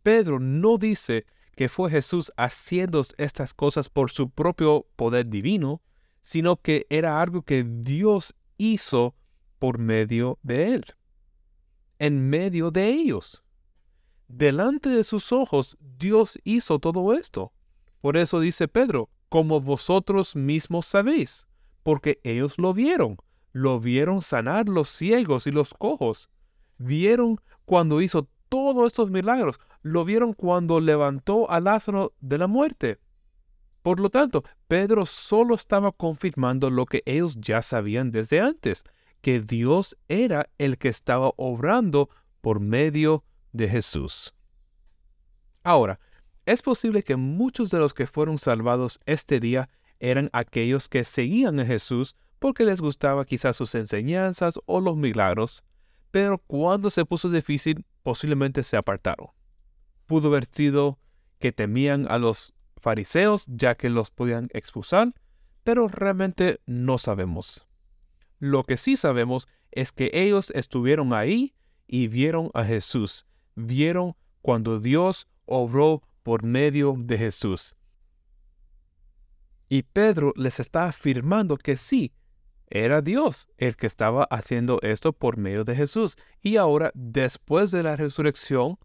Pedro 0.03 0.41
no 0.41 0.79
dice 0.79 1.27
que 1.55 1.69
fue 1.69 1.91
Jesús 1.91 2.33
haciendo 2.37 3.03
estas 3.17 3.53
cosas 3.55 3.89
por 3.89 4.11
su 4.11 4.31
propio 4.31 4.87
poder 4.97 5.29
divino, 5.29 5.83
sino 6.23 6.57
que 6.57 6.87
era 6.89 7.21
algo 7.21 7.43
que 7.43 7.65
Dios 7.65 8.35
hizo 8.59 9.15
por 9.59 9.79
medio 9.79 10.39
de 10.43 10.75
él, 10.75 10.85
en 11.99 12.29
medio 12.31 12.71
de 12.71 12.89
ellos. 12.89 13.43
Delante 14.29 14.89
de 14.89 15.05
sus 15.05 15.33
ojos 15.33 15.77
Dios 15.81 16.39
hizo 16.45 16.79
todo 16.79 17.15
esto. 17.15 17.53
Por 18.01 18.17
eso 18.17 18.41
dice 18.41 18.69
Pedro, 18.69 19.11
como 19.29 19.61
vosotros 19.61 20.37
mismos 20.37 20.87
sabéis, 20.87 21.47
porque 21.83 22.21
ellos 22.23 22.59
lo 22.59 22.75
vieron, 22.75 23.17
lo 23.53 23.81
vieron 23.81 24.23
sanar 24.23 24.69
los 24.69 24.89
ciegos 24.89 25.47
y 25.47 25.51
los 25.51 25.75
cojos, 25.75 26.31
vieron 26.79 27.41
cuando 27.65 28.01
hizo 28.01 28.29
todos 28.49 28.87
estos 28.87 29.11
milagros, 29.11 29.61
lo 29.83 30.05
vieron 30.05 30.33
cuando 30.33 30.81
levantó 30.81 31.51
a 31.51 31.61
Lázaro 31.61 32.15
de 32.21 32.39
la 32.39 32.47
muerte. 32.47 32.99
Por 33.83 34.01
lo 34.01 34.11
tanto, 34.11 34.45
Pedro 34.67 35.07
solo 35.07 35.55
estaba 35.55 35.93
confirmando 35.93 36.71
lo 36.71 36.87
que 36.87 37.03
ellos 37.07 37.39
ya 37.41 37.63
sabían 37.63 38.11
desde 38.11 38.41
antes, 38.41 38.85
que 39.21 39.41
Dios 39.41 39.97
era 40.09 40.49
el 40.59 40.79
que 40.79 40.89
estaba 40.89 41.33
obrando 41.37 42.11
por 42.41 42.61
medio 42.61 43.25
de 43.53 43.69
Jesús. 43.69 44.35
Ahora, 45.63 46.01
es 46.47 46.63
posible 46.63 47.03
que 47.03 47.17
muchos 47.17 47.71
de 47.71 47.79
los 47.79 47.93
que 47.93 48.07
fueron 48.07 48.39
salvados 48.39 49.01
este 49.07 49.41
día 49.41 49.69
eran 50.01 50.31
aquellos 50.33 50.89
que 50.89 51.05
seguían 51.05 51.61
a 51.61 51.67
Jesús 51.67 52.17
porque 52.39 52.65
les 52.65 52.81
gustaba 52.81 53.25
quizás 53.25 53.57
sus 53.57 53.75
enseñanzas 53.75 54.59
o 54.67 54.81
los 54.81 54.97
milagros, 54.97 55.65
pero 56.11 56.39
cuando 56.39 56.91
se 56.91 57.05
puso 57.05 57.31
difícil 57.31 57.85
posiblemente 58.03 58.63
se 58.63 58.77
apartaron. 58.77 59.29
Pudo 60.07 60.29
haber 60.29 60.47
sido 60.47 60.99
que 61.39 61.53
temían 61.53 62.07
a 62.11 62.19
los 62.19 62.55
fariseos 62.79 63.45
ya 63.49 63.75
que 63.75 63.91
los 63.91 64.11
podían 64.11 64.49
expulsar, 64.53 65.13
pero 65.65 65.89
realmente 65.89 66.61
no 66.67 66.99
sabemos. 66.99 67.67
Lo 68.39 68.65
que 68.65 68.77
sí 68.77 68.97
sabemos 68.97 69.49
es 69.71 69.93
que 69.93 70.11
ellos 70.15 70.51
estuvieron 70.55 71.13
ahí 71.13 71.55
y 71.87 72.09
vieron 72.09 72.51
a 72.55 72.65
Jesús, 72.65 73.27
vieron 73.55 74.15
cuando 74.43 74.81
Dios 74.81 75.27
obró 75.45 76.03
por 76.23 76.43
medio 76.43 76.95
de 76.97 77.19
Jesús. 77.19 77.75
Y 79.69 79.83
Pedro 79.83 80.33
les 80.37 80.61
está 80.61 80.87
afirmando 80.87 81.57
que 81.57 81.77
sí, 81.77 82.13
era 82.71 83.01
Dios 83.01 83.49
el 83.57 83.77
que 83.77 83.87
estaba 83.87 84.25
haciendo 84.25 84.79
esto 84.83 85.13
por 85.13 85.39
medio 85.39 85.65
de 85.65 85.75
Jesús. 85.75 86.17
Y 86.43 86.57
ahora, 86.57 86.91
después 86.95 87.71
de 87.71 87.83
la 87.83 87.97
resurrección, 87.97 88.79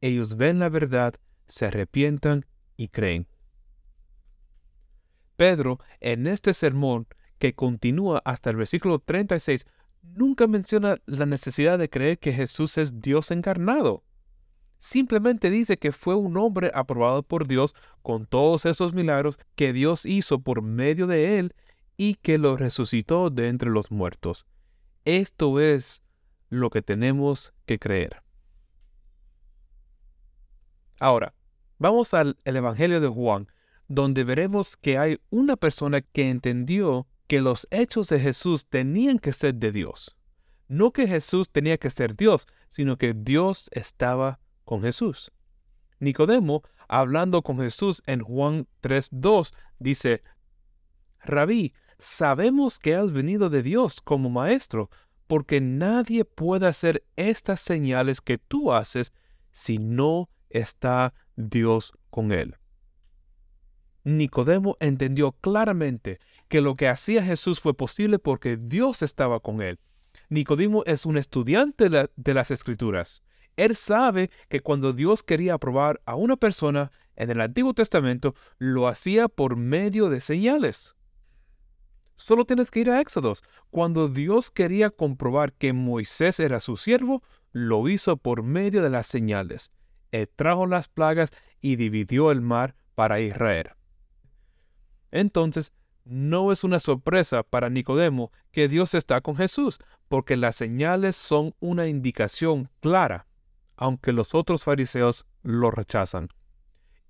ellos 0.00 0.36
ven 0.36 0.58
la 0.58 0.68
verdad, 0.68 1.14
se 1.46 1.66
arrepientan 1.66 2.46
y 2.76 2.88
creen. 2.88 3.28
Pedro, 5.36 5.78
en 6.00 6.26
este 6.26 6.52
sermón 6.52 7.06
que 7.38 7.54
continúa 7.54 8.20
hasta 8.24 8.50
el 8.50 8.56
versículo 8.56 8.98
36, 8.98 9.66
nunca 10.02 10.48
menciona 10.48 10.98
la 11.06 11.26
necesidad 11.26 11.78
de 11.78 11.88
creer 11.88 12.18
que 12.18 12.32
Jesús 12.32 12.76
es 12.76 13.00
Dios 13.00 13.30
encarnado. 13.30 14.02
Simplemente 14.78 15.50
dice 15.50 15.76
que 15.76 15.90
fue 15.92 16.14
un 16.14 16.36
hombre 16.36 16.70
aprobado 16.72 17.24
por 17.24 17.48
Dios 17.48 17.74
con 18.02 18.26
todos 18.26 18.64
esos 18.64 18.94
milagros 18.94 19.38
que 19.56 19.72
Dios 19.72 20.06
hizo 20.06 20.38
por 20.38 20.62
medio 20.62 21.06
de 21.06 21.38
él 21.38 21.54
y 21.96 22.14
que 22.14 22.38
lo 22.38 22.56
resucitó 22.56 23.28
de 23.28 23.48
entre 23.48 23.70
los 23.70 23.90
muertos. 23.90 24.46
Esto 25.04 25.58
es 25.58 26.02
lo 26.48 26.70
que 26.70 26.80
tenemos 26.80 27.52
que 27.66 27.78
creer. 27.78 28.22
Ahora, 31.00 31.34
vamos 31.78 32.14
al 32.14 32.36
Evangelio 32.44 33.00
de 33.00 33.08
Juan, 33.08 33.48
donde 33.88 34.22
veremos 34.22 34.76
que 34.76 34.98
hay 34.98 35.20
una 35.30 35.56
persona 35.56 36.00
que 36.02 36.30
entendió 36.30 37.06
que 37.26 37.40
los 37.40 37.66
hechos 37.70 38.08
de 38.08 38.20
Jesús 38.20 38.66
tenían 38.66 39.18
que 39.18 39.32
ser 39.32 39.54
de 39.54 39.72
Dios. 39.72 40.16
No 40.68 40.92
que 40.92 41.08
Jesús 41.08 41.50
tenía 41.50 41.78
que 41.78 41.90
ser 41.90 42.16
Dios, 42.16 42.46
sino 42.68 42.96
que 42.96 43.14
Dios 43.14 43.68
estaba 43.72 44.38
con 44.68 44.82
Jesús. 44.82 45.32
Nicodemo, 45.98 46.62
hablando 46.88 47.40
con 47.40 47.56
Jesús 47.56 48.02
en 48.04 48.20
Juan 48.20 48.66
3.2, 48.82 49.54
dice, 49.78 50.22
Rabí, 51.24 51.72
sabemos 51.98 52.78
que 52.78 52.94
has 52.94 53.10
venido 53.10 53.48
de 53.48 53.62
Dios 53.62 54.02
como 54.02 54.28
maestro, 54.28 54.90
porque 55.26 55.62
nadie 55.62 56.26
puede 56.26 56.66
hacer 56.66 57.02
estas 57.16 57.62
señales 57.62 58.20
que 58.20 58.36
tú 58.36 58.70
haces 58.70 59.14
si 59.52 59.78
no 59.78 60.28
está 60.50 61.14
Dios 61.34 61.94
con 62.10 62.30
él. 62.30 62.56
Nicodemo 64.04 64.76
entendió 64.80 65.32
claramente 65.32 66.20
que 66.48 66.60
lo 66.60 66.76
que 66.76 66.88
hacía 66.88 67.24
Jesús 67.24 67.58
fue 67.58 67.72
posible 67.72 68.18
porque 68.18 68.58
Dios 68.58 69.02
estaba 69.02 69.40
con 69.40 69.62
él. 69.62 69.78
Nicodemo 70.28 70.84
es 70.84 71.06
un 71.06 71.16
estudiante 71.16 71.88
de, 71.88 72.34
las 72.34 72.50
escrituras. 72.50 73.22
Él 73.58 73.74
sabe 73.74 74.30
que 74.48 74.60
cuando 74.60 74.92
Dios 74.92 75.24
quería 75.24 75.54
aprobar 75.54 76.00
a 76.06 76.14
una 76.14 76.36
persona 76.36 76.92
en 77.16 77.28
el 77.28 77.40
Antiguo 77.40 77.74
Testamento, 77.74 78.36
lo 78.58 78.86
hacía 78.86 79.26
por 79.26 79.56
medio 79.56 80.08
de 80.10 80.20
señales. 80.20 80.94
Solo 82.14 82.44
tienes 82.44 82.70
que 82.70 82.80
ir 82.80 82.90
a 82.90 83.00
Éxodos. 83.00 83.42
Cuando 83.70 84.08
Dios 84.08 84.52
quería 84.52 84.90
comprobar 84.90 85.52
que 85.52 85.72
Moisés 85.72 86.38
era 86.38 86.60
su 86.60 86.76
siervo, 86.76 87.24
lo 87.50 87.88
hizo 87.88 88.16
por 88.16 88.44
medio 88.44 88.80
de 88.80 88.90
las 88.90 89.08
señales. 89.08 89.72
Él 90.12 90.28
trajo 90.28 90.66
las 90.66 90.86
plagas 90.86 91.32
y 91.60 91.74
dividió 91.74 92.30
el 92.30 92.40
mar 92.40 92.76
para 92.94 93.18
Israel. 93.18 93.70
Entonces, 95.10 95.72
no 96.04 96.52
es 96.52 96.62
una 96.62 96.78
sorpresa 96.78 97.42
para 97.42 97.70
Nicodemo 97.70 98.30
que 98.52 98.68
Dios 98.68 98.94
está 98.94 99.20
con 99.20 99.34
Jesús, 99.34 99.80
porque 100.06 100.36
las 100.36 100.54
señales 100.54 101.16
son 101.16 101.56
una 101.58 101.88
indicación 101.88 102.70
clara, 102.80 103.27
aunque 103.78 104.12
los 104.12 104.34
otros 104.34 104.64
fariseos 104.64 105.24
lo 105.42 105.70
rechazan. 105.70 106.28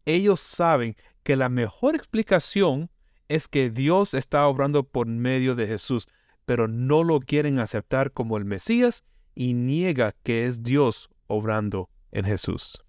Ellos 0.04 0.38
saben 0.38 0.96
que 1.22 1.34
la 1.34 1.48
mejor 1.48 1.96
explicación 1.96 2.90
es 3.26 3.48
que 3.48 3.70
Dios 3.70 4.14
está 4.14 4.46
obrando 4.46 4.84
por 4.84 5.06
medio 5.06 5.54
de 5.54 5.66
Jesús, 5.66 6.08
pero 6.44 6.68
no 6.68 7.04
lo 7.04 7.20
quieren 7.20 7.58
aceptar 7.58 8.12
como 8.12 8.36
el 8.36 8.44
Mesías 8.44 9.04
y 9.34 9.54
niega 9.54 10.14
que 10.22 10.46
es 10.46 10.62
Dios 10.62 11.10
obrando 11.26 11.90
en 12.12 12.24
Jesús. 12.24 12.84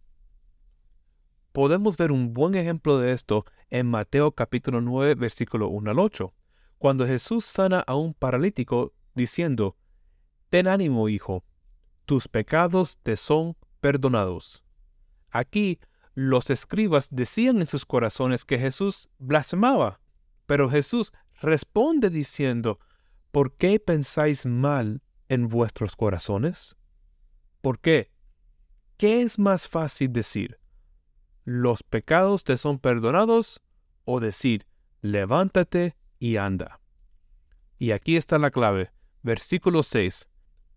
podemos 1.51 1.97
ver 1.97 2.11
un 2.11 2.33
buen 2.33 2.55
ejemplo 2.55 2.99
de 2.99 3.11
esto 3.11 3.43
en 3.69 3.87
Mateo 3.87 4.31
capítulo 4.31 4.81
9, 4.81 5.15
versículo 5.15 5.67
1 5.67 5.91
al 5.91 5.99
8, 5.99 6.33
cuando 6.77 7.05
Jesús 7.05 7.45
sana 7.45 7.83
a 7.85 7.95
un 7.95 8.13
paralítico 8.13 8.93
diciendo, 9.13 9.75
Ten 10.49 10.67
ánimo, 10.67 11.09
hijo, 11.09 11.43
tus 12.05 12.27
pecados 12.27 12.97
te 13.03 13.17
son 13.17 13.57
perdonados. 13.79 14.63
Aquí 15.29 15.79
los 16.13 16.49
escribas 16.49 17.09
decían 17.11 17.59
en 17.59 17.67
sus 17.67 17.85
corazones 17.85 18.45
que 18.45 18.59
Jesús 18.59 19.09
blasfemaba, 19.19 20.01
pero 20.45 20.69
Jesús 20.69 21.13
responde 21.41 22.09
diciendo, 22.09 22.79
¿por 23.31 23.55
qué 23.55 23.79
pensáis 23.79 24.45
mal 24.45 25.01
en 25.27 25.47
vuestros 25.47 25.95
corazones? 25.95 26.75
¿Por 27.61 27.79
qué? 27.79 28.11
¿Qué 28.97 29.21
es 29.21 29.39
más 29.39 29.67
fácil 29.67 30.11
decir? 30.11 30.59
¿Los 31.45 31.83
pecados 31.83 32.43
te 32.43 32.57
son 32.57 32.79
perdonados? 32.79 33.61
o 34.11 34.19
decir, 34.19 34.65
levántate 35.01 35.95
y 36.17 36.37
anda. 36.37 36.79
Y 37.77 37.91
aquí 37.91 38.17
está 38.17 38.39
la 38.39 38.49
clave, 38.49 38.91
versículo 39.21 39.83
6, 39.83 40.27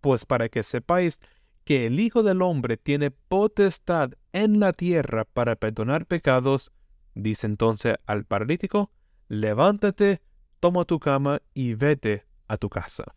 pues 0.01 0.23
para 0.23 0.49
que 0.49 0.61
sepáis 0.61 1.19
que 1.63 1.87
el 1.87 1.99
Hijo 1.99 2.23
del 2.23 2.41
Hombre 2.41 2.77
tiene 2.77 3.11
potestad 3.11 4.11
en 4.31 4.59
la 4.59 4.73
tierra 4.73 5.25
para 5.25 5.55
perdonar 5.55 6.05
pecados, 6.05 6.71
dice 7.15 7.47
entonces 7.47 7.95
al 8.05 8.25
paralítico, 8.25 8.91
levántate, 9.27 10.21
toma 10.59 10.85
tu 10.85 10.99
cama 10.99 11.41
y 11.53 11.75
vete 11.75 12.25
a 12.47 12.57
tu 12.57 12.69
casa. 12.69 13.15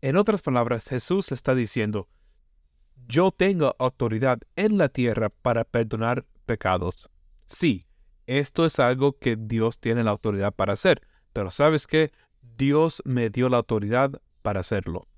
En 0.00 0.16
otras 0.16 0.42
palabras, 0.42 0.84
Jesús 0.84 1.30
le 1.30 1.34
está 1.34 1.54
diciendo, 1.54 2.08
yo 3.06 3.30
tengo 3.30 3.74
autoridad 3.78 4.38
en 4.56 4.78
la 4.78 4.88
tierra 4.88 5.30
para 5.30 5.64
perdonar 5.64 6.26
pecados. 6.46 7.10
Sí, 7.46 7.86
esto 8.26 8.64
es 8.64 8.78
algo 8.78 9.18
que 9.18 9.36
Dios 9.36 9.78
tiene 9.78 10.04
la 10.04 10.10
autoridad 10.10 10.52
para 10.52 10.74
hacer, 10.74 11.02
pero 11.32 11.50
¿sabes 11.50 11.86
qué? 11.86 12.12
Dios 12.56 13.02
me 13.04 13.30
dio 13.30 13.48
la 13.48 13.58
autoridad 13.58 14.20
para 14.42 14.60
hacerlo. 14.60 15.08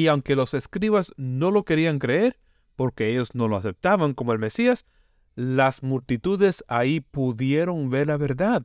Y 0.00 0.06
aunque 0.06 0.34
los 0.34 0.54
escribas 0.54 1.12
no 1.18 1.50
lo 1.50 1.66
querían 1.66 1.98
creer, 1.98 2.40
porque 2.74 3.10
ellos 3.10 3.34
no 3.34 3.48
lo 3.48 3.56
aceptaban 3.58 4.14
como 4.14 4.32
el 4.32 4.38
Mesías, 4.38 4.86
las 5.34 5.82
multitudes 5.82 6.64
ahí 6.68 7.00
pudieron 7.00 7.90
ver 7.90 8.06
la 8.06 8.16
verdad, 8.16 8.64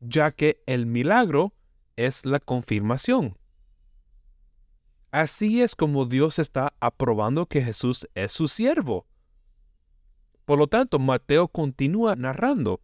ya 0.00 0.32
que 0.32 0.60
el 0.66 0.84
milagro 0.86 1.54
es 1.94 2.26
la 2.26 2.40
confirmación. 2.40 3.38
Así 5.12 5.62
es 5.62 5.76
como 5.76 6.06
Dios 6.06 6.40
está 6.40 6.74
aprobando 6.80 7.46
que 7.46 7.62
Jesús 7.62 8.08
es 8.16 8.32
su 8.32 8.48
siervo. 8.48 9.06
Por 10.44 10.58
lo 10.58 10.66
tanto, 10.66 10.98
Mateo 10.98 11.46
continúa 11.46 12.16
narrando, 12.16 12.80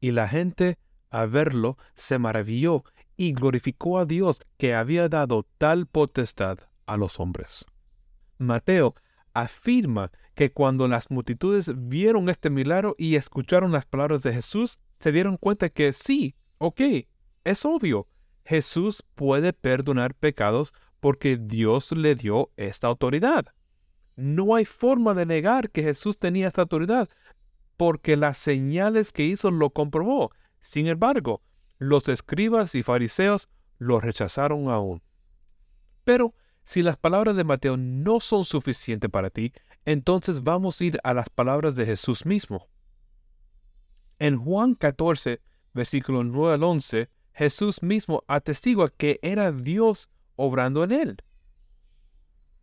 y 0.00 0.12
la 0.12 0.28
gente, 0.28 0.78
a 1.10 1.26
verlo, 1.26 1.76
se 1.96 2.20
maravilló 2.20 2.84
y 3.16 3.32
glorificó 3.32 3.98
a 3.98 4.04
Dios 4.04 4.40
que 4.58 4.76
había 4.76 5.08
dado 5.08 5.44
tal 5.58 5.86
potestad 5.86 6.60
a 6.86 6.96
los 6.96 7.20
hombres. 7.20 7.66
Mateo 8.38 8.94
afirma 9.32 10.10
que 10.34 10.52
cuando 10.52 10.88
las 10.88 11.10
multitudes 11.10 11.72
vieron 11.88 12.28
este 12.28 12.50
milagro 12.50 12.94
y 12.98 13.16
escucharon 13.16 13.72
las 13.72 13.86
palabras 13.86 14.22
de 14.22 14.32
Jesús, 14.32 14.78
se 14.98 15.12
dieron 15.12 15.36
cuenta 15.36 15.68
que 15.68 15.92
sí, 15.92 16.34
ok, 16.58 16.80
es 17.44 17.64
obvio, 17.64 18.08
Jesús 18.44 19.04
puede 19.14 19.52
perdonar 19.52 20.14
pecados 20.14 20.72
porque 21.00 21.36
Dios 21.36 21.92
le 21.92 22.14
dio 22.14 22.50
esta 22.56 22.86
autoridad. 22.86 23.46
No 24.16 24.54
hay 24.54 24.64
forma 24.64 25.14
de 25.14 25.26
negar 25.26 25.70
que 25.70 25.82
Jesús 25.82 26.18
tenía 26.18 26.46
esta 26.46 26.62
autoridad, 26.62 27.08
porque 27.76 28.16
las 28.16 28.38
señales 28.38 29.12
que 29.12 29.24
hizo 29.24 29.50
lo 29.50 29.70
comprobó. 29.70 30.30
Sin 30.60 30.86
embargo, 30.86 31.42
los 31.78 32.08
escribas 32.08 32.74
y 32.74 32.82
fariseos 32.82 33.48
lo 33.78 34.00
rechazaron 34.00 34.68
aún. 34.68 35.02
Pero 36.04 36.34
si 36.64 36.82
las 36.82 36.96
palabras 36.96 37.36
de 37.36 37.44
Mateo 37.44 37.76
no 37.76 38.20
son 38.20 38.44
suficientes 38.44 39.10
para 39.10 39.30
ti, 39.30 39.52
entonces 39.84 40.42
vamos 40.42 40.80
a 40.80 40.84
ir 40.84 40.98
a 41.04 41.14
las 41.14 41.28
palabras 41.28 41.76
de 41.76 41.86
Jesús 41.86 42.24
mismo. 42.24 42.68
En 44.18 44.38
Juan 44.38 44.74
14, 44.74 45.40
versículo 45.74 46.24
9 46.24 46.54
al 46.54 46.62
11, 46.62 47.10
Jesús 47.32 47.82
mismo 47.82 48.22
atestigua 48.28 48.88
que 48.88 49.18
era 49.22 49.52
Dios 49.52 50.08
obrando 50.36 50.84
en 50.84 50.92
él. 50.92 51.16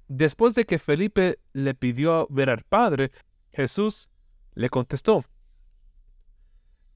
Después 0.08 0.56
de 0.56 0.66
que 0.66 0.80
Felipe 0.80 1.40
le 1.54 1.74
pidió 1.74 2.28
ver 2.30 2.50
al 2.50 2.64
Padre, 2.64 3.12
Jesús 3.52 4.10
le 4.56 4.70
contestó, 4.70 5.24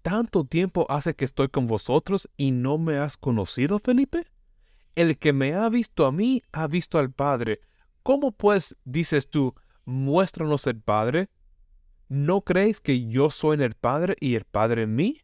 ¿Tanto 0.01 0.43
tiempo 0.43 0.85
hace 0.89 1.15
que 1.15 1.25
estoy 1.25 1.49
con 1.49 1.65
vosotros 1.65 2.29
y 2.37 2.51
no 2.51 2.77
me 2.77 2.97
has 2.97 3.17
conocido, 3.17 3.79
Felipe? 3.79 4.27
El 4.95 5.17
que 5.17 5.33
me 5.33 5.53
ha 5.53 5.69
visto 5.69 6.05
a 6.05 6.11
mí 6.11 6.41
ha 6.51 6.67
visto 6.67 6.97
al 6.97 7.11
Padre. 7.11 7.59
¿Cómo 8.03 8.31
pues 8.31 8.75
dices 8.85 9.29
tú, 9.29 9.53
muéstranos 9.83 10.67
el 10.67 10.79
Padre? 10.79 11.29
¿No 12.07 12.41
creéis 12.41 12.79
que 12.79 13.07
yo 13.07 13.29
soy 13.29 13.55
en 13.55 13.61
el 13.61 13.73
Padre 13.73 14.15
y 14.19 14.35
el 14.35 14.45
Padre 14.45 14.83
en 14.83 14.95
mí? 14.95 15.21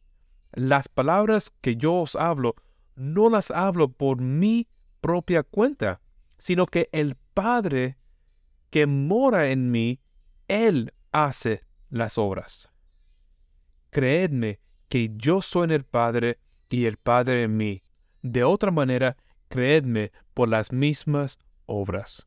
Las 0.52 0.90
palabras 0.90 1.52
que 1.62 1.78
yo 1.78 1.94
os 1.94 2.16
hablo, 2.16 2.56
no 2.96 3.30
las 3.30 3.52
hablo 3.52 3.90
por 3.90 4.20
mí 4.20 4.68
propia 5.00 5.44
cuenta, 5.44 6.02
sino 6.38 6.66
que 6.66 6.90
el 6.92 7.16
Padre 7.34 7.98
que 8.72 8.88
mora 8.88 9.50
en 9.50 9.70
mí, 9.70 10.00
Él 10.48 10.94
hace 11.12 11.64
las 11.90 12.18
obras. 12.18 12.72
Creedme 13.92 14.60
que 14.90 15.12
yo 15.16 15.42
soy 15.42 15.66
en 15.66 15.72
el 15.72 15.84
Padre 15.84 16.40
y 16.70 16.86
el 16.86 16.98
Padre 16.98 17.44
en 17.44 17.58
mí. 17.58 17.84
De 18.22 18.44
otra 18.44 18.72
manera, 18.72 19.18
creedme 19.52 20.12
por 20.34 20.48
las 20.48 20.72
mismas 20.72 21.38
obras. 21.66 22.26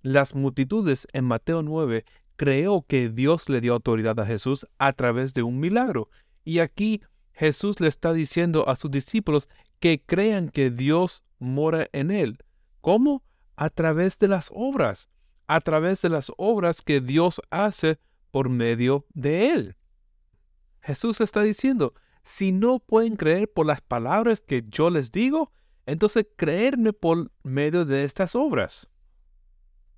Las 0.00 0.34
multitudes 0.34 1.06
en 1.12 1.26
Mateo 1.26 1.62
9 1.62 2.04
creó 2.36 2.82
que 2.88 3.10
Dios 3.10 3.48
le 3.48 3.60
dio 3.60 3.74
autoridad 3.74 4.18
a 4.18 4.26
Jesús 4.26 4.66
a 4.78 4.94
través 4.94 5.34
de 5.34 5.42
un 5.42 5.60
milagro. 5.60 6.08
Y 6.44 6.60
aquí 6.60 7.02
Jesús 7.32 7.78
le 7.78 7.88
está 7.88 8.14
diciendo 8.14 8.68
a 8.68 8.76
sus 8.76 8.90
discípulos 8.90 9.50
que 9.80 10.02
crean 10.02 10.48
que 10.48 10.70
Dios 10.70 11.24
mora 11.38 11.88
en 11.92 12.10
él. 12.10 12.38
¿Cómo? 12.80 13.22
A 13.56 13.68
través 13.68 14.18
de 14.18 14.28
las 14.28 14.50
obras, 14.52 15.10
a 15.46 15.60
través 15.60 16.00
de 16.00 16.08
las 16.08 16.32
obras 16.38 16.80
que 16.80 17.02
Dios 17.02 17.42
hace 17.50 17.98
por 18.30 18.48
medio 18.48 19.04
de 19.12 19.50
él. 19.52 19.76
Jesús 20.80 21.20
está 21.20 21.42
diciendo, 21.42 21.92
si 22.24 22.52
no 22.52 22.78
pueden 22.78 23.16
creer 23.16 23.52
por 23.52 23.66
las 23.66 23.82
palabras 23.82 24.40
que 24.40 24.64
yo 24.68 24.88
les 24.90 25.10
digo, 25.10 25.52
entonces 25.88 26.26
creerme 26.36 26.92
por 26.92 27.32
medio 27.42 27.86
de 27.86 28.04
estas 28.04 28.34
obras. 28.34 28.90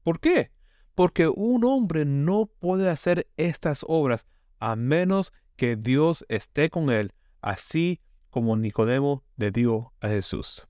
¿Por 0.05 0.20
qué? 0.20 0.53
Porque 0.94 1.26
un 1.26 1.64
hombre 1.64 2.05
no 2.05 2.46
puede 2.46 2.88
hacer 2.88 3.29
estas 3.37 3.85
obras 3.88 4.24
a 4.61 4.76
menos 4.76 5.33
que 5.57 5.74
Dios 5.74 6.24
esté 6.29 6.70
con 6.70 6.90
él, 6.90 7.12
así 7.42 8.00
como 8.31 8.57
Nicodemo 8.57 9.24
le 9.37 9.50
dio 9.50 9.92
a 10.00 10.07
Jesús. 10.07 10.64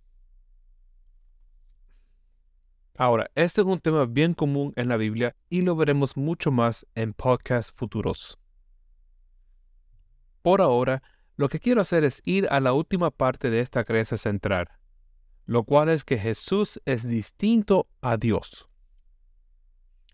Ahora, 2.96 3.30
este 3.34 3.60
es 3.60 3.66
un 3.66 3.78
tema 3.78 4.06
bien 4.06 4.32
común 4.32 4.72
en 4.76 4.88
la 4.88 4.96
Biblia 4.96 5.36
y 5.50 5.60
lo 5.60 5.76
veremos 5.76 6.16
mucho 6.16 6.50
más 6.50 6.86
en 6.94 7.12
podcasts 7.12 7.72
futuros. 7.76 8.38
Por 10.40 10.62
ahora, 10.62 11.02
lo 11.36 11.50
que 11.50 11.60
quiero 11.60 11.82
hacer 11.82 12.04
es 12.04 12.22
ir 12.24 12.48
a 12.50 12.58
la 12.60 12.72
última 12.72 13.10
parte 13.10 13.50
de 13.50 13.60
esta 13.60 13.84
creencia 13.84 14.16
central, 14.16 14.68
lo 15.50 15.64
cual 15.64 15.88
es 15.88 16.04
que 16.04 16.16
Jesús 16.16 16.80
es 16.84 17.08
distinto 17.08 17.88
a 18.02 18.16
Dios. 18.16 18.68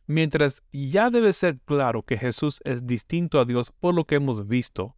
Mientras 0.06 0.62
ya 0.72 1.10
debe 1.10 1.34
ser 1.34 1.60
claro 1.60 2.04
que 2.04 2.16
Jesús 2.16 2.62
es 2.64 2.86
distinto 2.86 3.38
a 3.38 3.44
Dios 3.44 3.70
por 3.70 3.94
lo 3.94 4.06
que 4.06 4.14
hemos 4.14 4.48
visto, 4.48 4.96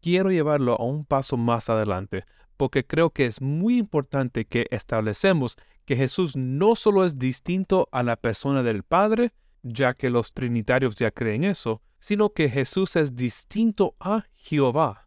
quiero 0.00 0.32
llevarlo 0.32 0.74
a 0.74 0.84
un 0.84 1.04
paso 1.04 1.36
más 1.36 1.70
adelante, 1.70 2.24
porque 2.56 2.84
creo 2.84 3.10
que 3.10 3.26
es 3.26 3.40
muy 3.40 3.78
importante 3.78 4.46
que 4.46 4.66
establecemos 4.72 5.56
que 5.84 5.94
Jesús 5.94 6.34
no 6.36 6.74
solo 6.74 7.04
es 7.04 7.20
distinto 7.20 7.88
a 7.92 8.02
la 8.02 8.16
persona 8.16 8.64
del 8.64 8.82
Padre, 8.82 9.32
ya 9.62 9.94
que 9.94 10.10
los 10.10 10.32
trinitarios 10.32 10.96
ya 10.96 11.12
creen 11.12 11.44
eso, 11.44 11.82
sino 12.00 12.30
que 12.30 12.50
Jesús 12.50 12.96
es 12.96 13.14
distinto 13.14 13.94
a 14.00 14.24
Jehová, 14.32 15.06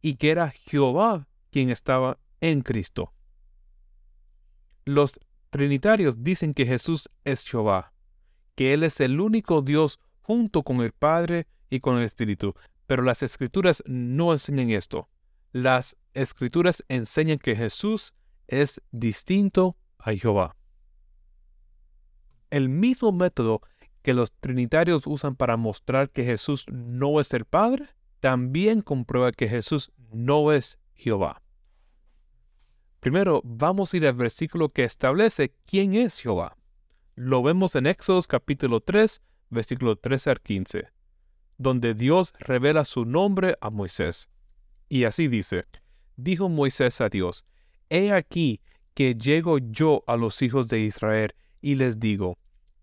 y 0.00 0.14
que 0.14 0.30
era 0.30 0.50
Jehová 0.50 1.26
quien 1.50 1.70
estaba 1.70 2.20
en 2.40 2.60
Cristo. 2.60 3.13
Los 4.84 5.20
trinitarios 5.50 6.22
dicen 6.22 6.52
que 6.52 6.66
Jesús 6.66 7.08
es 7.24 7.44
Jehová, 7.44 7.92
que 8.54 8.74
Él 8.74 8.82
es 8.82 9.00
el 9.00 9.20
único 9.20 9.62
Dios 9.62 10.00
junto 10.20 10.62
con 10.62 10.80
el 10.80 10.92
Padre 10.92 11.46
y 11.70 11.80
con 11.80 11.96
el 11.96 12.02
Espíritu, 12.04 12.54
pero 12.86 13.02
las 13.02 13.22
escrituras 13.22 13.82
no 13.86 14.32
enseñan 14.32 14.70
esto. 14.70 15.08
Las 15.52 15.96
escrituras 16.12 16.84
enseñan 16.88 17.38
que 17.38 17.56
Jesús 17.56 18.12
es 18.46 18.82
distinto 18.90 19.76
a 19.98 20.12
Jehová. 20.12 20.56
El 22.50 22.68
mismo 22.68 23.12
método 23.12 23.62
que 24.02 24.12
los 24.12 24.32
trinitarios 24.32 25.06
usan 25.06 25.34
para 25.34 25.56
mostrar 25.56 26.10
que 26.10 26.24
Jesús 26.24 26.66
no 26.70 27.20
es 27.20 27.32
el 27.32 27.46
Padre, 27.46 27.88
también 28.20 28.82
comprueba 28.82 29.32
que 29.32 29.48
Jesús 29.48 29.92
no 30.12 30.52
es 30.52 30.78
Jehová. 30.94 31.43
Primero, 33.04 33.42
vamos 33.44 33.92
a 33.92 33.98
ir 33.98 34.06
al 34.06 34.14
versículo 34.14 34.70
que 34.70 34.82
establece 34.82 35.52
quién 35.66 35.92
es 35.92 36.20
Jehová. 36.20 36.56
Lo 37.16 37.42
vemos 37.42 37.74
en 37.74 37.84
Éxodo 37.84 38.22
capítulo 38.22 38.80
3, 38.80 39.20
versículo 39.50 39.96
13 39.96 40.30
al 40.30 40.40
15, 40.40 40.88
donde 41.58 41.92
Dios 41.92 42.32
revela 42.38 42.86
su 42.86 43.04
nombre 43.04 43.58
a 43.60 43.68
Moisés. 43.68 44.30
Y 44.88 45.04
así 45.04 45.28
dice, 45.28 45.66
dijo 46.16 46.48
Moisés 46.48 47.02
a 47.02 47.10
Dios, 47.10 47.44
He 47.90 48.10
aquí 48.10 48.62
que 48.94 49.14
llego 49.14 49.58
yo 49.58 50.02
a 50.06 50.16
los 50.16 50.40
hijos 50.40 50.68
de 50.68 50.80
Israel 50.80 51.34
y 51.60 51.74
les 51.74 52.00
digo, 52.00 52.38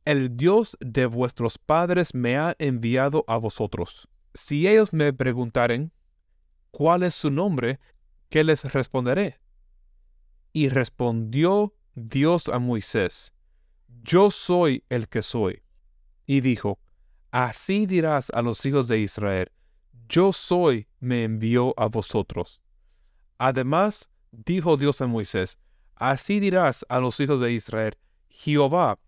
El 0.06 0.38
Dios 0.38 0.78
de 0.82 1.08
vuestros 1.08 1.58
padres 1.58 2.14
me 2.14 2.38
ha 2.38 2.56
enviado 2.60 3.26
a 3.26 3.38
vosotros. 3.38 4.08
Si 4.36 4.68
ellos 4.68 4.94
me 4.94 5.14
preguntaren, 5.14 5.92
¿cuál 6.70 7.02
es 7.02 7.16
su 7.16 7.32
nombre? 7.32 7.80
¿Qué 8.30 8.44
les 8.44 8.72
responderé? 8.72 9.41
Y 10.54 10.70
respondió 10.70 11.74
Dios 11.96 12.50
a 12.50 12.60
Moisés, 12.60 13.34
Yo 14.04 14.32
soy 14.32 14.84
el 14.90 15.08
que 15.08 15.22
soy. 15.22 15.62
Y 16.26 16.42
dijo, 16.42 16.80
Así 17.32 17.86
dirás 17.86 18.30
a 18.32 18.42
los 18.42 18.66
hijos 18.66 18.88
de 18.88 19.00
Israel, 19.00 19.52
Yo 20.08 20.34
soy 20.34 20.88
me 21.00 21.24
envió 21.24 21.74
a 21.78 21.88
vosotros. 21.88 22.62
Además, 23.38 24.10
dijo 24.32 24.78
Dios 24.78 25.02
a 25.02 25.08
Moisés, 25.08 25.58
Así 25.96 26.40
dirás 26.40 26.86
a 26.90 27.00
los 27.00 27.20
hijos 27.20 27.40
de 27.40 27.54
Israel, 27.54 27.98
Jehová, 28.28 29.00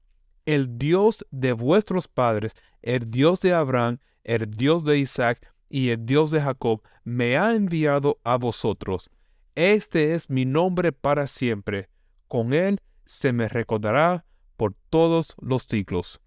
el 0.45 0.77
Dios 0.77 1.25
de 1.31 1.53
vuestros 1.53 2.07
padres, 2.07 2.53
el 2.81 3.09
Dios 3.09 3.39
de 3.39 3.53
Abraham, 3.53 3.99
el 4.23 4.49
Dios 4.49 4.83
de 4.83 4.99
Isaac 4.99 5.53
y 5.69 5.89
el 5.89 6.05
Dios 6.05 6.31
de 6.31 6.41
Jacob, 6.41 6.81
me 7.03 7.37
ha 7.37 7.53
enviado 7.53 8.19
a 8.23 8.37
vosotros. 8.37 9.09
Este 9.55 10.15
es 10.15 10.29
mi 10.29 10.45
nombre 10.45 10.91
para 10.91 11.27
siempre. 11.27 11.89
Con 12.27 12.53
él 12.53 12.79
se 13.05 13.33
me 13.33 13.47
recordará 13.47 14.25
por 14.57 14.75
todos 14.89 15.35
los 15.39 15.63
siglos. 15.63 16.19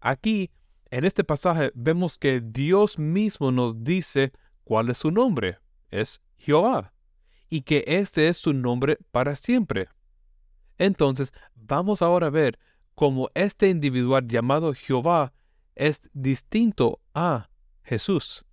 Aquí, 0.00 0.50
en 0.90 1.04
este 1.04 1.24
pasaje, 1.24 1.72
vemos 1.74 2.18
que 2.18 2.40
Dios 2.40 2.98
mismo 2.98 3.50
nos 3.50 3.82
dice 3.82 4.32
cuál 4.62 4.90
es 4.90 4.98
su 4.98 5.10
nombre. 5.10 5.58
Es 5.90 6.20
Jehová. 6.36 6.92
Y 7.48 7.62
que 7.62 7.84
este 7.86 8.28
es 8.28 8.36
su 8.36 8.52
nombre 8.52 8.98
para 9.10 9.34
siempre. 9.34 9.88
Entonces, 10.78 11.32
vamos 11.54 12.02
ahora 12.02 12.28
a 12.28 12.30
ver 12.30 12.58
cómo 12.94 13.30
este 13.34 13.68
individual 13.68 14.26
llamado 14.28 14.72
Jehová 14.72 15.32
es 15.74 16.08
distinto 16.12 17.00
a 17.14 17.48
Jesús. 17.82 18.44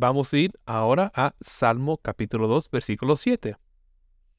Vamos 0.00 0.32
a 0.32 0.38
ir 0.38 0.52
ahora 0.64 1.10
a 1.12 1.34
Salmo 1.40 1.96
capítulo 1.96 2.46
2, 2.46 2.70
versículo 2.70 3.16
7. 3.16 3.56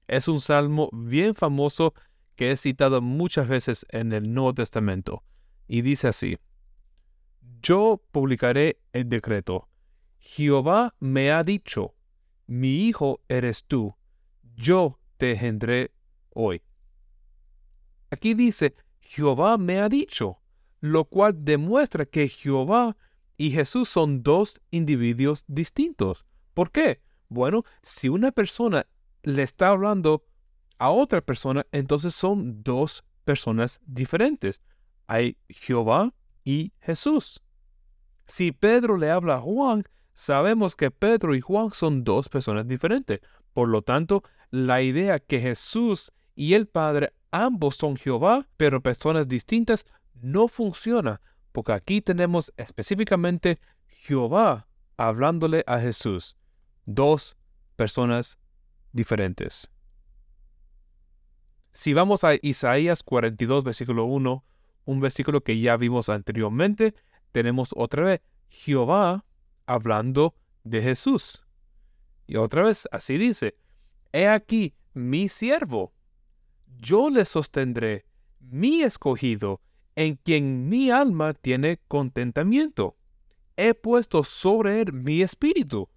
Es 0.07 0.29
un 0.29 0.39
salmo 0.39 0.89
bien 0.93 1.35
famoso 1.35 1.93
que 2.37 2.53
es 2.53 2.61
citado 2.61 3.01
muchas 3.01 3.49
veces 3.49 3.85
en 3.89 4.13
el 4.13 4.33
Nuevo 4.33 4.53
Testamento, 4.53 5.21
y 5.67 5.81
dice 5.81 6.07
así, 6.07 6.37
Yo 7.61 8.01
publicaré 8.13 8.79
el 8.93 9.09
decreto, 9.09 9.67
Jehová 10.19 10.95
me 11.01 11.29
ha 11.33 11.43
dicho, 11.43 11.93
mi 12.47 12.87
hijo 12.87 13.19
eres 13.27 13.65
tú, 13.65 13.97
yo 14.55 14.97
te 15.17 15.31
engendré 15.31 15.91
hoy. 16.29 16.61
Aquí 18.11 18.33
dice, 18.33 18.75
Jehová 19.01 19.57
me 19.57 19.81
ha 19.81 19.89
dicho, 19.89 20.39
lo 20.79 21.03
cual 21.03 21.43
demuestra 21.43 22.05
que 22.05 22.29
Jehová 22.29 22.95
y 23.39 23.51
Jesús 23.51 23.87
son 23.87 24.21
dos 24.21 24.61
individuos 24.69 25.45
distintos. 25.47 26.25
¿Por 26.53 26.71
qué? 26.71 27.01
Bueno, 27.29 27.63
si 27.81 28.09
una 28.09 28.33
persona 28.33 28.85
le 29.23 29.43
está 29.43 29.69
hablando 29.69 30.25
a 30.77 30.89
otra 30.89 31.21
persona, 31.21 31.65
entonces 31.71 32.13
son 32.13 32.61
dos 32.63 33.05
personas 33.23 33.79
diferentes. 33.85 34.59
Hay 35.07 35.37
Jehová 35.47 36.13
y 36.43 36.73
Jesús. 36.81 37.41
Si 38.27 38.51
Pedro 38.51 38.97
le 38.97 39.09
habla 39.09 39.35
a 39.35 39.41
Juan, 39.41 39.85
sabemos 40.13 40.75
que 40.75 40.91
Pedro 40.91 41.33
y 41.33 41.39
Juan 41.39 41.71
son 41.71 42.03
dos 42.03 42.27
personas 42.27 42.67
diferentes. 42.67 43.21
Por 43.53 43.69
lo 43.69 43.83
tanto, 43.83 44.21
la 44.51 44.81
idea 44.81 45.17
que 45.17 45.39
Jesús 45.39 46.11
y 46.35 46.55
el 46.55 46.67
Padre 46.67 47.13
ambos 47.31 47.77
son 47.77 47.95
Jehová, 47.95 48.49
pero 48.57 48.81
personas 48.81 49.29
distintas, 49.29 49.85
no 50.21 50.49
funciona, 50.49 51.21
porque 51.51 51.73
aquí 51.73 52.01
tenemos 52.01 52.53
específicamente 52.57 53.59
Jehová 53.87 54.67
hablándole 54.97 55.63
a 55.67 55.79
Jesús. 55.79 56.35
Dos 56.85 57.37
personas 57.75 58.37
diferentes. 58.91 59.69
Si 61.73 61.93
vamos 61.93 62.23
a 62.23 62.31
Isaías 62.41 63.03
42, 63.03 63.63
versículo 63.63 64.05
1, 64.05 64.43
un 64.85 64.99
versículo 64.99 65.41
que 65.41 65.59
ya 65.59 65.77
vimos 65.77 66.09
anteriormente, 66.09 66.93
tenemos 67.31 67.69
otra 67.75 68.03
vez 68.03 68.21
Jehová 68.49 69.25
hablando 69.65 70.35
de 70.63 70.81
Jesús. 70.81 71.43
Y 72.27 72.37
otra 72.37 72.63
vez 72.63 72.87
así 72.91 73.17
dice, 73.17 73.55
He 74.11 74.27
aquí 74.27 74.73
mi 74.93 75.29
siervo, 75.29 75.93
yo 76.77 77.09
le 77.09 77.25
sostendré, 77.25 78.05
mi 78.39 78.81
escogido, 78.81 79.61
en 79.95 80.15
quien 80.15 80.69
mi 80.69 80.91
alma 80.91 81.33
tiene 81.33 81.79
contentamiento. 81.87 82.95
He 83.57 83.73
puesto 83.73 84.23
sobre 84.23 84.81
él 84.81 84.93
mi 84.93 85.21
espíritu, 85.21 85.89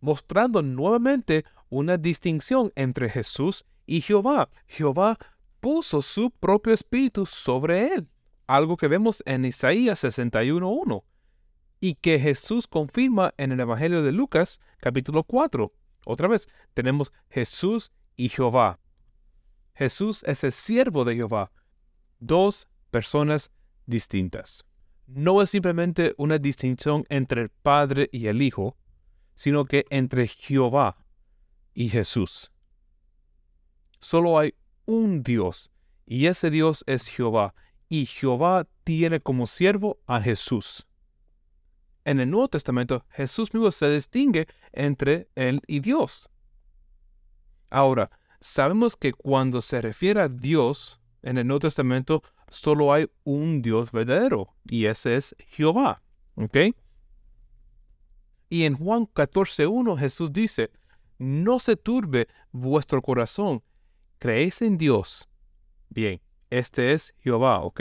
mostrando 0.00 0.62
nuevamente 0.62 1.44
una 1.68 1.96
distinción 1.96 2.72
entre 2.76 3.08
Jesús 3.08 3.64
y 3.86 4.00
Jehová. 4.00 4.50
Jehová 4.66 5.18
puso 5.60 6.02
su 6.02 6.30
propio 6.30 6.72
espíritu 6.72 7.26
sobre 7.26 7.94
él, 7.94 8.08
algo 8.46 8.76
que 8.76 8.88
vemos 8.88 9.22
en 9.26 9.44
Isaías 9.44 10.04
61.1 10.04 11.04
y 11.80 11.94
que 11.94 12.20
Jesús 12.20 12.68
confirma 12.68 13.34
en 13.38 13.50
el 13.50 13.60
Evangelio 13.60 14.02
de 14.02 14.12
Lucas 14.12 14.60
capítulo 14.78 15.24
4. 15.24 15.72
Otra 16.04 16.28
vez, 16.28 16.48
tenemos 16.74 17.12
Jesús 17.28 17.90
y 18.16 18.28
Jehová. 18.28 18.78
Jesús 19.74 20.22
es 20.24 20.44
el 20.44 20.52
siervo 20.52 21.04
de 21.04 21.16
Jehová. 21.16 21.50
Dos 22.20 22.68
personas 22.92 23.50
distintas. 23.86 24.64
No 25.08 25.42
es 25.42 25.50
simplemente 25.50 26.14
una 26.16 26.38
distinción 26.38 27.04
entre 27.08 27.42
el 27.42 27.48
Padre 27.48 28.08
y 28.12 28.28
el 28.28 28.40
Hijo, 28.40 28.76
sino 29.34 29.64
que 29.64 29.84
entre 29.90 30.28
Jehová 30.28 31.04
y 31.74 31.88
Jesús 31.88 32.52
solo 34.02 34.38
hay 34.38 34.54
un 34.84 35.22
Dios, 35.22 35.70
y 36.04 36.26
ese 36.26 36.50
Dios 36.50 36.84
es 36.86 37.06
Jehová, 37.06 37.54
y 37.88 38.04
Jehová 38.06 38.66
tiene 38.84 39.20
como 39.20 39.46
siervo 39.46 40.00
a 40.06 40.20
Jesús. 40.20 40.86
En 42.04 42.18
el 42.18 42.28
Nuevo 42.28 42.48
Testamento, 42.48 43.06
Jesús 43.10 43.54
mismo 43.54 43.70
se 43.70 43.88
distingue 43.88 44.48
entre 44.72 45.28
Él 45.36 45.62
y 45.68 45.80
Dios. 45.80 46.28
Ahora, 47.70 48.10
sabemos 48.40 48.96
que 48.96 49.12
cuando 49.12 49.62
se 49.62 49.80
refiere 49.80 50.20
a 50.20 50.28
Dios 50.28 51.00
en 51.22 51.38
el 51.38 51.46
Nuevo 51.46 51.60
Testamento, 51.60 52.22
solo 52.48 52.92
hay 52.92 53.08
un 53.24 53.62
Dios 53.62 53.92
verdadero, 53.92 54.54
y 54.68 54.86
ese 54.86 55.16
es 55.16 55.36
Jehová. 55.46 56.02
¿Ok? 56.34 56.56
Y 58.48 58.64
en 58.64 58.76
Juan 58.76 59.06
14.1 59.06 59.98
Jesús 59.98 60.32
dice, 60.32 60.70
no 61.18 61.58
se 61.58 61.76
turbe 61.76 62.28
vuestro 62.50 63.00
corazón, 63.00 63.62
¿Creéis 64.22 64.62
en 64.62 64.78
Dios? 64.78 65.28
Bien, 65.88 66.20
este 66.48 66.92
es 66.92 67.12
Jehová, 67.18 67.58
¿ok? 67.58 67.80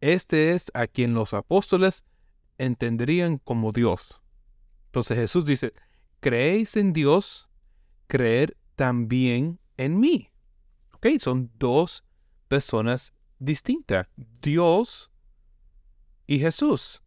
Este 0.00 0.50
es 0.50 0.68
a 0.74 0.88
quien 0.88 1.14
los 1.14 1.32
apóstoles 1.32 2.02
entenderían 2.58 3.38
como 3.38 3.70
Dios. 3.70 4.20
Entonces 4.86 5.16
Jesús 5.16 5.44
dice, 5.44 5.72
¿creéis 6.18 6.74
en 6.74 6.92
Dios? 6.92 7.48
Creer 8.08 8.56
también 8.74 9.60
en 9.76 10.00
mí. 10.00 10.28
¿Ok? 10.92 11.06
Son 11.20 11.52
dos 11.56 12.02
personas 12.54 13.12
distintas. 13.40 14.06
Dios 14.40 15.10
y 16.28 16.38
Jesús. 16.38 17.02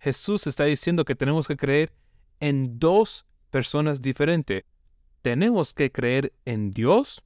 Jesús 0.00 0.48
está 0.48 0.64
diciendo 0.64 1.04
que 1.04 1.14
tenemos 1.14 1.46
que 1.46 1.56
creer 1.56 1.92
en 2.40 2.80
dos 2.80 3.24
personas 3.50 4.02
diferentes. 4.02 4.64
Tenemos 5.22 5.72
que 5.72 5.92
creer 5.92 6.32
en 6.44 6.72
Dios 6.72 7.22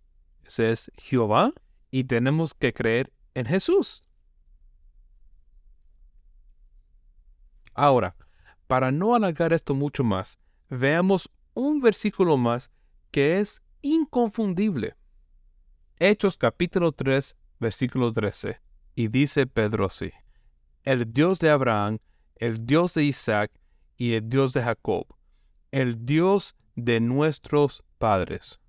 ese 0.48 0.72
es 0.72 0.90
Jehová 0.96 1.52
y 1.90 2.04
tenemos 2.04 2.52
que 2.54 2.74
creer 2.74 3.12
en 3.34 3.46
Jesús. 3.46 4.02
Ahora, 7.74 8.14
para 8.66 8.90
no 8.90 9.14
alargar 9.14 9.54
esto 9.54 9.74
mucho 9.74 10.04
más, 10.04 10.38
veamos 10.68 11.30
un 11.54 11.80
versículo 11.80 12.36
más 12.36 12.70
que 13.10 13.40
es 13.40 13.62
inconfundible. 13.82 14.96
Hechos 16.00 16.36
capítulo 16.36 16.92
3, 16.92 17.34
versículo 17.58 18.12
13. 18.12 18.60
Y 18.94 19.08
dice 19.08 19.48
Pedro 19.48 19.86
así, 19.86 20.12
el 20.84 21.12
Dios 21.12 21.40
de 21.40 21.50
Abraham, 21.50 21.98
el 22.36 22.64
Dios 22.64 22.94
de 22.94 23.02
Isaac 23.02 23.50
y 23.96 24.12
el 24.12 24.28
Dios 24.28 24.52
de 24.52 24.62
Jacob, 24.62 25.08
el 25.72 26.06
Dios 26.06 26.54
de 26.76 27.00
nuestros 27.00 27.82
padres. 27.98 28.60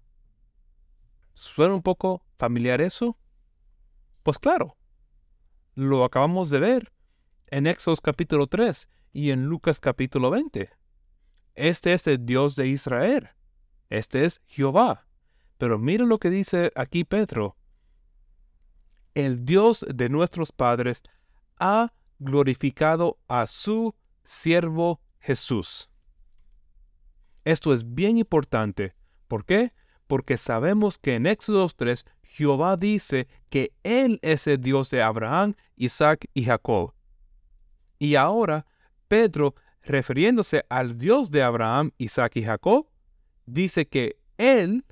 ¿Suena 1.35 1.75
un 1.75 1.83
poco 1.83 2.25
familiar 2.39 2.81
eso? 2.81 3.15
Pues 4.23 4.39
claro, 4.39 4.75
lo 5.75 6.03
acabamos 6.03 6.49
de 6.49 6.59
ver 6.59 6.91
en 7.45 7.67
Éxodo 7.67 7.95
capítulo 8.01 8.47
3 8.47 8.89
y 9.13 9.29
en 9.29 9.45
Lucas 9.45 9.79
capítulo 9.79 10.31
20. 10.31 10.71
Este 11.53 11.93
es 11.93 12.07
el 12.07 12.25
Dios 12.25 12.55
de 12.55 12.67
Israel. 12.69 13.29
Este 13.91 14.25
es 14.25 14.41
Jehová. 14.47 15.08
Pero 15.59 15.77
mira 15.77 16.05
lo 16.05 16.17
que 16.17 16.29
dice 16.29 16.71
aquí 16.73 17.03
Pedro. 17.03 17.57
El 19.13 19.43
Dios 19.43 19.85
de 19.93 20.07
nuestros 20.07 20.53
padres 20.53 21.03
ha 21.59 21.91
glorificado 22.17 23.19
a 23.27 23.45
su 23.45 23.93
siervo 24.23 25.01
Jesús. 25.19 25.89
Esto 27.43 27.73
es 27.73 27.93
bien 27.93 28.17
importante. 28.17 28.95
¿Por 29.27 29.43
qué? 29.43 29.73
Porque 30.07 30.37
sabemos 30.37 30.97
que 30.97 31.15
en 31.15 31.25
Éxodo 31.25 31.67
3 31.67 32.05
Jehová 32.23 32.77
dice 32.77 33.27
que 33.49 33.73
Él 33.83 34.17
es 34.21 34.47
el 34.47 34.61
Dios 34.61 34.89
de 34.91 35.01
Abraham, 35.01 35.55
Isaac 35.75 36.29
y 36.33 36.45
Jacob. 36.45 36.93
Y 37.97 38.15
ahora 38.15 38.65
Pedro, 39.09 39.55
refiriéndose 39.81 40.63
al 40.69 40.97
Dios 40.97 41.31
de 41.31 41.43
Abraham, 41.43 41.91
Isaac 41.97 42.37
y 42.37 42.43
Jacob, 42.43 42.87
dice 43.45 43.89
que 43.89 44.21
Él, 44.37 44.85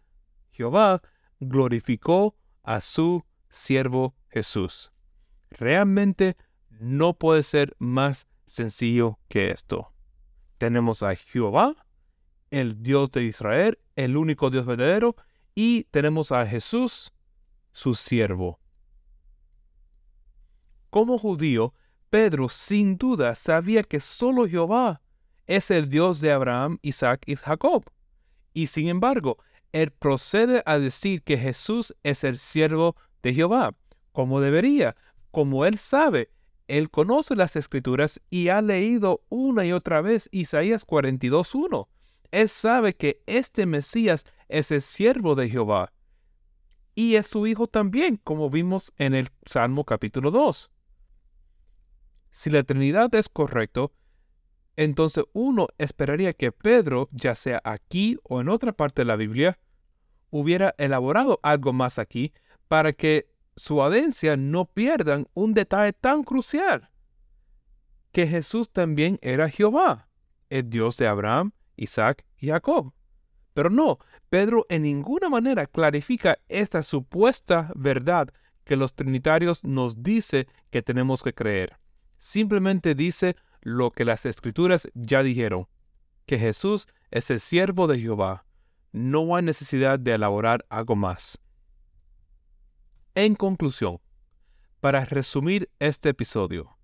Jehová, 0.57 1.01
glorificó 1.39 2.35
a 2.63 2.81
su 2.81 3.23
siervo 3.49 4.15
Jesús. 4.27 4.91
Realmente 5.51 6.35
no 6.69 7.13
puede 7.13 7.43
ser 7.43 7.75
más 7.77 8.27
sencillo 8.45 9.19
que 9.29 9.51
esto. 9.51 9.93
Tenemos 10.57 11.03
a 11.03 11.15
Jehová, 11.15 11.75
el 12.49 12.81
Dios 12.81 13.11
de 13.11 13.23
Israel, 13.23 13.77
el 13.95 14.17
único 14.17 14.49
Dios 14.49 14.65
verdadero, 14.65 15.15
y 15.53 15.83
tenemos 15.85 16.31
a 16.31 16.45
Jesús, 16.45 17.13
su 17.71 17.93
siervo. 17.93 18.59
Como 20.89 21.19
judío, 21.19 21.73
Pedro 22.09 22.49
sin 22.49 22.97
duda 22.97 23.35
sabía 23.35 23.83
que 23.83 23.99
solo 23.99 24.47
Jehová 24.47 25.01
es 25.45 25.69
el 25.71 25.89
Dios 25.89 26.21
de 26.21 26.31
Abraham, 26.31 26.79
Isaac 26.81 27.23
y 27.27 27.35
Jacob. 27.35 27.85
Y 28.53 28.67
sin 28.67 28.87
embargo, 28.87 29.37
él 29.77 29.91
procede 29.91 30.63
a 30.65 30.79
decir 30.79 31.21
que 31.21 31.37
Jesús 31.37 31.95
es 32.01 32.23
el 32.23 32.39
siervo 32.39 32.95
de 33.21 33.35
Jehová, 33.35 33.75
como 34.11 34.41
debería, 34.41 34.95
como 35.29 35.65
él 35.65 35.77
sabe. 35.77 36.31
Él 36.67 36.89
conoce 36.89 37.35
las 37.35 37.55
escrituras 37.55 38.19
y 38.31 38.47
ha 38.47 38.63
leído 38.63 39.23
una 39.29 39.65
y 39.65 39.73
otra 39.73 40.01
vez 40.01 40.29
Isaías 40.31 40.83
42.1. 40.83 41.87
Él 42.31 42.49
sabe 42.49 42.95
que 42.95 43.21
este 43.27 43.67
Mesías 43.67 44.25
es 44.49 44.71
el 44.71 44.81
siervo 44.81 45.35
de 45.35 45.47
Jehová. 45.47 45.93
Y 46.95 47.13
es 47.13 47.27
su 47.27 47.45
hijo 47.45 47.67
también, 47.67 48.19
como 48.23 48.49
vimos 48.49 48.91
en 48.97 49.13
el 49.13 49.29
Salmo 49.45 49.83
capítulo 49.83 50.31
2. 50.31 50.71
Si 52.31 52.49
la 52.49 52.63
Trinidad 52.63 53.13
es 53.13 53.29
correcto, 53.29 53.93
entonces 54.75 55.25
uno 55.33 55.67
esperaría 55.77 56.33
que 56.33 56.51
Pedro, 56.51 57.09
ya 57.11 57.35
sea 57.35 57.61
aquí 57.63 58.17
o 58.23 58.41
en 58.41 58.49
otra 58.49 58.73
parte 58.73 59.03
de 59.03 59.05
la 59.05 59.15
Biblia, 59.15 59.59
hubiera 60.39 60.73
elaborado 60.77 61.39
algo 61.43 61.73
más 61.73 61.99
aquí 61.99 62.33
para 62.67 62.93
que 62.93 63.29
su 63.55 63.81
audiencia 63.81 64.37
no 64.37 64.65
pierdan 64.65 65.27
un 65.33 65.53
detalle 65.53 65.93
tan 65.93 66.23
crucial, 66.23 66.89
que 68.11 68.27
Jesús 68.27 68.69
también 68.71 69.17
era 69.21 69.49
Jehová, 69.49 70.09
el 70.49 70.69
Dios 70.69 70.97
de 70.97 71.07
Abraham, 71.07 71.51
Isaac 71.75 72.25
y 72.37 72.47
Jacob. 72.47 72.93
Pero 73.53 73.69
no, 73.69 73.97
Pedro 74.29 74.65
en 74.69 74.83
ninguna 74.83 75.29
manera 75.29 75.65
clarifica 75.65 76.37
esta 76.47 76.83
supuesta 76.83 77.71
verdad 77.75 78.29
que 78.63 78.75
los 78.75 78.93
trinitarios 78.93 79.63
nos 79.63 80.03
dice 80.03 80.47
que 80.69 80.81
tenemos 80.81 81.23
que 81.23 81.33
creer 81.33 81.77
simplemente 82.17 82.95
dice 82.95 83.35
lo 83.61 83.91
que 83.91 84.05
las 84.05 84.25
escrituras 84.25 84.89
ya 84.93 85.23
dijeron, 85.23 85.67
que 86.25 86.37
Jesús 86.37 86.87
es 87.11 87.29
el 87.31 87.39
siervo 87.39 87.87
de 87.87 87.99
Jehová. 87.99 88.45
No 88.97 89.35
hay 89.35 89.43
necesidad 89.43 89.99
de 89.99 90.13
elaborar 90.13 90.65
algo 90.69 90.95
más. 90.95 91.37
En 93.13 93.35
conclusión, 93.35 93.99
para 94.79 95.05
resumir 95.05 95.69
este 95.77 96.09
episodio. 96.09 96.79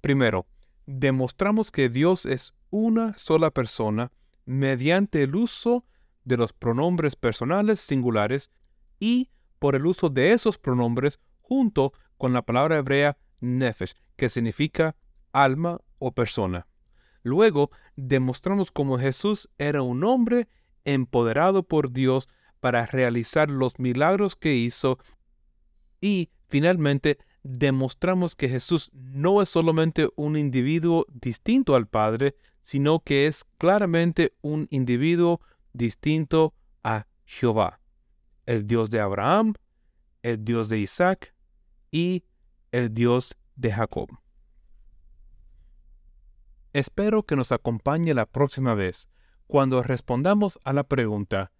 Primero, 0.00 0.46
demostramos 0.86 1.70
que 1.70 1.90
Dios 1.90 2.24
es 2.24 2.54
una 2.70 3.16
sola 3.18 3.50
persona 3.50 4.10
mediante 4.46 5.22
el 5.22 5.36
uso 5.36 5.84
de 6.24 6.38
los 6.38 6.54
pronombres 6.54 7.14
personales 7.14 7.82
singulares 7.82 8.50
y 8.98 9.30
por 9.58 9.74
el 9.74 9.84
uso 9.84 10.08
de 10.08 10.32
esos 10.32 10.56
pronombres 10.56 11.20
junto 11.42 11.92
con 12.16 12.32
la 12.32 12.40
palabra 12.40 12.78
hebrea 12.78 13.18
nefesh, 13.40 13.94
que 14.16 14.30
significa 14.30 14.96
alma 15.32 15.78
o 15.98 16.12
persona. 16.12 16.66
Luego 17.22 17.70
demostramos 17.96 18.72
cómo 18.72 18.98
Jesús 18.98 19.50
era 19.58 19.82
un 19.82 20.04
hombre 20.04 20.48
empoderado 20.84 21.62
por 21.62 21.92
Dios 21.92 22.28
para 22.60 22.86
realizar 22.86 23.50
los 23.50 23.78
milagros 23.78 24.36
que 24.36 24.54
hizo. 24.54 24.98
Y 26.00 26.30
finalmente 26.48 27.18
demostramos 27.42 28.34
que 28.34 28.48
Jesús 28.48 28.90
no 28.92 29.42
es 29.42 29.48
solamente 29.48 30.08
un 30.16 30.36
individuo 30.36 31.06
distinto 31.12 31.74
al 31.74 31.86
Padre, 31.86 32.36
sino 32.62 33.00
que 33.00 33.26
es 33.26 33.44
claramente 33.58 34.34
un 34.42 34.68
individuo 34.70 35.40
distinto 35.72 36.54
a 36.82 37.06
Jehová, 37.24 37.80
el 38.46 38.66
Dios 38.66 38.90
de 38.90 39.00
Abraham, 39.00 39.54
el 40.22 40.44
Dios 40.44 40.68
de 40.68 40.78
Isaac 40.78 41.34
y 41.90 42.24
el 42.72 42.92
Dios 42.92 43.36
de 43.56 43.72
Jacob. 43.72 44.08
Espero 46.72 47.24
que 47.24 47.36
nos 47.36 47.50
acompañe 47.52 48.14
la 48.14 48.26
próxima 48.26 48.74
vez 48.74 49.08
cuando 49.50 49.82
respondamos 49.82 50.60
a 50.64 50.72
la 50.72 50.84
pregunta, 50.84 51.50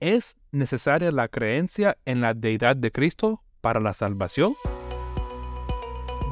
¿es 0.00 0.36
necesaria 0.52 1.10
la 1.10 1.28
creencia 1.28 1.96
en 2.04 2.20
la 2.20 2.34
deidad 2.34 2.76
de 2.76 2.92
Cristo 2.92 3.42
para 3.62 3.80
la 3.80 3.94
salvación? 3.94 4.54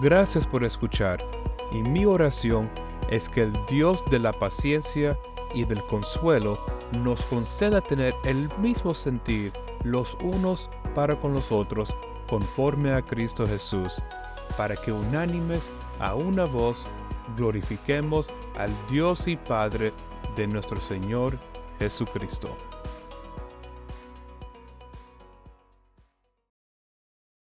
Gracias 0.03 0.47
por 0.47 0.63
escuchar 0.63 1.25
y 1.73 1.77
mi 1.77 2.05
oración 2.05 2.71
es 3.11 3.31
que 3.31 3.45
el 3.45 3.53
Dios 3.67 4.05
de 4.11 4.19
la 4.19 4.35
paciencia 4.35 5.19
y 5.55 5.65
del 5.65 5.83
consuelo 5.87 6.59
nos 6.93 7.25
conceda 7.25 7.81
tener 7.81 8.15
el 8.25 8.51
mismo 8.59 8.93
sentir 8.93 9.55
los 9.85 10.19
unos 10.21 10.69
para 10.95 11.19
con 11.19 11.33
los 11.33 11.51
otros 11.51 11.95
conforme 12.29 12.93
a 12.93 13.01
Cristo 13.01 13.47
Jesús 13.47 14.03
para 14.59 14.77
que 14.77 14.93
unánimes 14.93 15.71
a 15.99 16.15
una 16.15 16.45
voz 16.45 16.85
glorifiquemos 17.37 18.31
al 18.59 18.71
Dios 18.91 19.27
y 19.29 19.37
Padre 19.37 19.95
de 20.37 20.47
nuestro 20.47 20.81
Señor 20.81 21.39
Jesucristo. 21.79 22.55